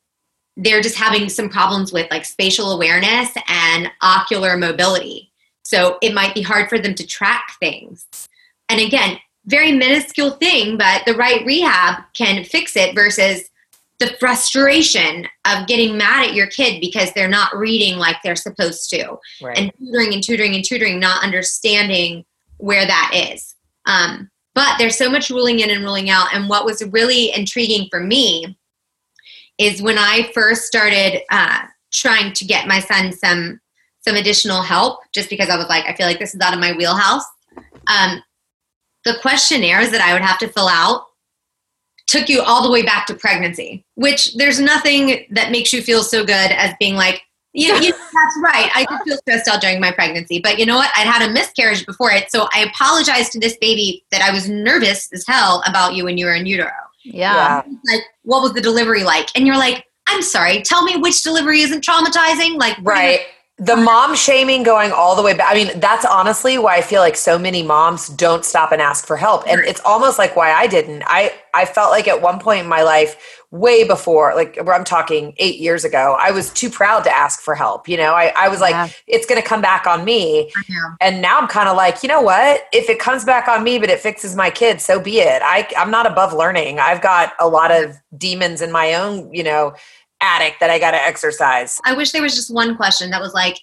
they're 0.58 0.82
just 0.82 0.96
having 0.96 1.30
some 1.30 1.48
problems 1.48 1.94
with 1.94 2.10
like 2.10 2.26
spatial 2.26 2.72
awareness 2.72 3.30
and 3.48 3.90
ocular 4.02 4.58
mobility. 4.58 5.32
So 5.64 6.00
it 6.02 6.14
might 6.14 6.34
be 6.34 6.42
hard 6.42 6.70
for 6.70 6.80
them 6.80 6.96
to 6.96 7.06
track 7.06 7.56
things. 7.60 8.08
And 8.68 8.82
again, 8.82 9.20
very 9.46 9.72
minuscule 9.72 10.32
thing, 10.32 10.78
but 10.78 11.04
the 11.06 11.16
right 11.16 11.46
rehab 11.46 12.04
can 12.14 12.44
fix 12.44 12.76
it 12.76 12.96
versus 12.96 13.44
the 14.00 14.16
frustration 14.20 15.28
of 15.46 15.68
getting 15.68 15.98
mad 15.98 16.28
at 16.28 16.34
your 16.34 16.48
kid 16.48 16.82
because 16.82 17.12
they're 17.14 17.28
not 17.28 17.56
reading 17.56 17.98
like 17.98 18.18
they're 18.24 18.36
supposed 18.36 18.90
to. 18.90 19.18
Right. 19.42 19.58
and 19.58 19.72
tutoring 19.78 20.14
and 20.14 20.24
tutoring 20.24 20.56
and 20.56 20.64
tutoring 20.64 21.00
not 21.00 21.24
understanding 21.24 22.26
where 22.58 22.86
that 22.86 23.32
is. 23.34 23.56
Um, 23.86 24.30
but 24.54 24.78
there's 24.78 24.98
so 24.98 25.10
much 25.10 25.30
ruling 25.30 25.60
in 25.60 25.70
and 25.70 25.84
ruling 25.84 26.10
out. 26.10 26.34
And 26.34 26.50
what 26.50 26.66
was 26.66 26.84
really 26.92 27.34
intriguing 27.34 27.88
for 27.90 28.00
me 28.00 28.58
is 29.62 29.82
when 29.82 29.98
i 29.98 30.30
first 30.34 30.64
started 30.64 31.22
uh, 31.30 31.62
trying 31.92 32.34
to 32.34 32.46
get 32.46 32.68
my 32.68 32.80
son 32.80 33.12
some 33.12 33.60
some 34.00 34.16
additional 34.16 34.64
help 34.64 35.00
just 35.14 35.30
because 35.30 35.50
i 35.50 35.56
was 35.56 35.68
like 35.70 35.86
i 35.86 35.94
feel 35.94 36.08
like 36.08 36.20
this 36.20 36.34
is 36.34 36.42
out 36.42 36.54
of 36.54 36.60
my 36.60 36.74
wheelhouse. 36.74 37.24
Um, 37.88 38.22
the 39.06 39.16
questionnaires 39.22 39.90
that 39.92 40.02
i 40.02 40.14
would 40.14 40.22
have 40.22 40.38
to 40.38 40.48
fill 40.48 40.68
out 40.68 41.06
took 42.12 42.28
you 42.28 42.42
all 42.42 42.62
the 42.62 42.70
way 42.70 42.84
back 42.84 43.08
to 43.08 43.16
pregnancy, 43.16 43.86
which 43.96 44.36
there's 44.36 44.60
nothing 44.60 45.26
that 45.32 45.50
makes 45.50 45.72
you 45.72 45.82
feel 45.82 46.04
so 46.04 46.26
good 46.26 46.52
as 46.52 46.74
being 46.78 46.96
like, 46.96 47.22
you, 47.54 47.74
you 47.76 47.92
that's 48.14 48.40
right. 48.44 48.70
I 48.76 48.86
did 48.90 49.00
feel 49.06 49.18
stressed 49.18 49.48
out 49.48 49.62
during 49.62 49.80
my 49.80 49.92
pregnancy, 49.94 50.40
but 50.40 50.60
you 50.60 50.66
know 50.66 50.76
what? 50.76 50.92
I'd 50.98 51.08
had 51.08 51.28
a 51.28 51.32
miscarriage 51.32 51.86
before 51.86 52.12
it, 52.12 52.30
so 52.30 52.48
I 52.54 52.66
apologize 52.66 53.30
to 53.30 53.40
this 53.40 53.56
baby 53.62 54.04
that 54.12 54.22
I 54.22 54.34
was 54.34 54.50
nervous 54.50 55.10
as 55.14 55.26
hell 55.26 55.64
about 55.66 55.96
you 55.96 56.04
when 56.04 56.18
you 56.18 56.26
were 56.26 56.34
in 56.34 56.46
utero. 56.46 56.72
Yeah. 57.04 57.64
Like, 57.86 58.02
what 58.24 58.42
was 58.42 58.54
the 58.54 58.62
delivery 58.62 59.04
like? 59.04 59.30
And 59.34 59.48
you're 59.48 59.58
like, 59.58 59.86
I'm 60.08 60.22
sorry. 60.22 60.62
Tell 60.62 60.84
me 60.84 60.98
which 60.98 61.24
delivery 61.24 61.62
isn't 61.62 61.84
traumatizing. 61.84 62.58
Like, 62.58 62.78
right 62.82 63.22
the 63.62 63.76
mom 63.76 64.16
shaming 64.16 64.64
going 64.64 64.92
all 64.92 65.16
the 65.16 65.22
way 65.22 65.36
back. 65.36 65.52
I 65.52 65.54
mean, 65.54 65.80
that's 65.80 66.04
honestly 66.04 66.58
why 66.58 66.78
I 66.78 66.82
feel 66.82 67.00
like 67.00 67.16
so 67.16 67.38
many 67.38 67.62
moms 67.62 68.08
don't 68.08 68.44
stop 68.44 68.72
and 68.72 68.82
ask 68.82 69.06
for 69.06 69.16
help. 69.16 69.48
And 69.48 69.62
it's 69.62 69.80
almost 69.86 70.18
like 70.18 70.36
why 70.36 70.52
I 70.52 70.66
didn't. 70.66 71.04
I, 71.06 71.32
I 71.54 71.66
felt 71.66 71.92
like 71.92 72.08
at 72.08 72.24
one 72.24 72.40
point 72.40 72.62
in 72.62 72.68
my 72.68 72.82
life, 72.82 73.40
way 73.52 73.84
before, 73.84 74.34
like 74.34 74.58
where 74.64 74.74
I'm 74.74 74.84
talking 74.84 75.36
eight 75.38 75.60
years 75.60 75.86
ago, 75.86 76.18
I 76.20 76.32
was 76.32 76.52
too 76.52 76.72
proud 76.72 77.04
to 77.04 77.16
ask 77.16 77.40
for 77.42 77.54
help. 77.54 77.88
You 77.88 77.98
know, 77.98 78.14
I, 78.14 78.34
I 78.36 78.48
was 78.48 78.62
like, 78.62 78.72
yeah. 78.72 78.90
it's 79.06 79.28
going 79.28 79.40
to 79.40 79.48
come 79.48 79.62
back 79.62 79.86
on 79.86 80.04
me. 80.06 80.52
And 81.00 81.22
now 81.22 81.38
I'm 81.38 81.48
kind 81.48 81.70
of 81.70 81.78
like, 81.78 82.02
you 82.02 82.10
know 82.10 82.22
what? 82.22 82.68
If 82.74 82.90
it 82.90 82.98
comes 82.98 83.26
back 83.26 83.48
on 83.48 83.64
me, 83.64 83.78
but 83.78 83.92
it 83.92 84.00
fixes 84.00 84.36
my 84.36 84.50
kids, 84.50 84.84
so 84.84 85.00
be 85.00 85.20
it. 85.20 85.42
I, 85.44 85.68
I'm 85.78 85.92
not 85.92 86.08
above 86.08 86.34
learning. 86.34 86.80
I've 86.80 87.02
got 87.02 87.34
a 87.40 87.48
lot 87.48 87.70
of 87.70 87.96
demons 88.18 88.62
in 88.62 88.72
my 88.72 88.96
own, 88.96 89.32
you 89.32 89.44
know, 89.44 89.76
attic 90.22 90.58
that 90.60 90.70
I 90.70 90.80
got 90.80 90.92
to 90.92 90.98
exercise. 90.98 91.80
I 91.84 91.94
wish 91.94 92.12
there 92.12 92.22
was 92.22 92.36
just 92.36 92.54
one 92.54 92.76
question 92.76 93.10
that 93.12 93.22
was 93.22 93.34
like, 93.34 93.58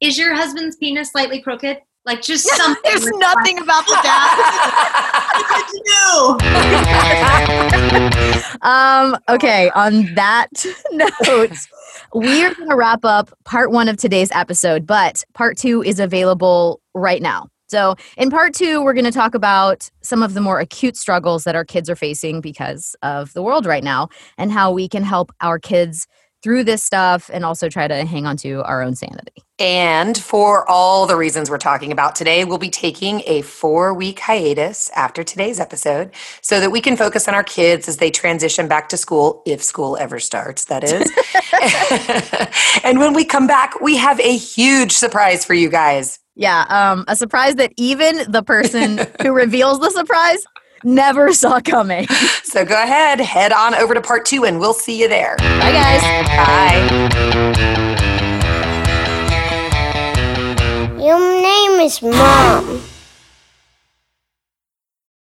is 0.00 0.18
your 0.18 0.34
husband's 0.34 0.76
penis 0.76 1.10
slightly 1.10 1.40
crooked? 1.40 1.78
Like 2.04 2.22
just 2.22 2.48
something. 2.56 2.82
There's 2.84 3.06
nothing 3.06 3.58
about 3.58 3.84
the 3.86 3.98
dad. 4.02 4.38
um, 8.62 9.18
okay, 9.28 9.70
on 9.74 10.14
that 10.14 10.48
note, 10.92 11.52
we're 12.14 12.54
going 12.54 12.70
to 12.70 12.76
wrap 12.76 13.04
up 13.04 13.30
part 13.44 13.70
one 13.72 13.88
of 13.88 13.98
today's 13.98 14.30
episode, 14.32 14.86
but 14.86 15.22
part 15.34 15.58
two 15.58 15.82
is 15.82 16.00
available 16.00 16.80
right 16.94 17.20
now. 17.20 17.48
So, 17.68 17.96
in 18.16 18.30
part 18.30 18.54
two, 18.54 18.82
we're 18.82 18.94
going 18.94 19.04
to 19.04 19.12
talk 19.12 19.34
about 19.34 19.90
some 20.02 20.22
of 20.22 20.34
the 20.34 20.40
more 20.40 20.58
acute 20.58 20.96
struggles 20.96 21.44
that 21.44 21.54
our 21.54 21.64
kids 21.64 21.90
are 21.90 21.96
facing 21.96 22.40
because 22.40 22.96
of 23.02 23.32
the 23.34 23.42
world 23.42 23.66
right 23.66 23.84
now 23.84 24.08
and 24.38 24.50
how 24.50 24.72
we 24.72 24.88
can 24.88 25.02
help 25.02 25.32
our 25.40 25.58
kids 25.58 26.06
through 26.42 26.64
this 26.64 26.82
stuff 26.82 27.30
and 27.32 27.44
also 27.44 27.68
try 27.68 27.88
to 27.88 28.04
hang 28.04 28.24
on 28.24 28.36
to 28.36 28.62
our 28.62 28.80
own 28.80 28.94
sanity. 28.94 29.42
And 29.58 30.16
for 30.16 30.68
all 30.70 31.04
the 31.06 31.16
reasons 31.16 31.50
we're 31.50 31.58
talking 31.58 31.90
about 31.90 32.14
today, 32.14 32.44
we'll 32.44 32.58
be 32.58 32.70
taking 32.70 33.22
a 33.26 33.42
four 33.42 33.92
week 33.92 34.20
hiatus 34.20 34.88
after 34.90 35.24
today's 35.24 35.58
episode 35.58 36.12
so 36.40 36.60
that 36.60 36.70
we 36.70 36.80
can 36.80 36.96
focus 36.96 37.26
on 37.26 37.34
our 37.34 37.42
kids 37.42 37.88
as 37.88 37.96
they 37.96 38.10
transition 38.10 38.68
back 38.68 38.88
to 38.90 38.96
school, 38.96 39.42
if 39.46 39.62
school 39.62 39.96
ever 39.96 40.20
starts, 40.20 40.66
that 40.66 40.84
is. 40.84 41.10
and 42.84 43.00
when 43.00 43.14
we 43.14 43.24
come 43.24 43.48
back, 43.48 43.80
we 43.80 43.96
have 43.96 44.20
a 44.20 44.36
huge 44.36 44.92
surprise 44.92 45.44
for 45.44 45.54
you 45.54 45.68
guys. 45.68 46.20
Yeah, 46.38 46.66
um, 46.68 47.04
a 47.08 47.16
surprise 47.16 47.56
that 47.56 47.72
even 47.76 48.30
the 48.30 48.44
person 48.44 49.00
who 49.22 49.32
reveals 49.34 49.80
the 49.80 49.90
surprise 49.90 50.46
never 50.84 51.32
saw 51.32 51.60
coming. 51.60 52.06
So 52.48 52.64
go 52.64 52.82
ahead, 52.82 53.20
head 53.20 53.52
on 53.52 53.74
over 53.74 53.92
to 53.92 54.00
part 54.00 54.24
two, 54.24 54.46
and 54.46 54.58
we'll 54.58 54.72
see 54.72 54.98
you 54.98 55.06
there. 55.06 55.36
Bye, 55.36 55.70
guys. 55.70 56.00
Bye. 56.24 56.88
Your 60.98 61.20
name 61.42 61.80
is 61.80 62.00
Mom. 62.00 62.87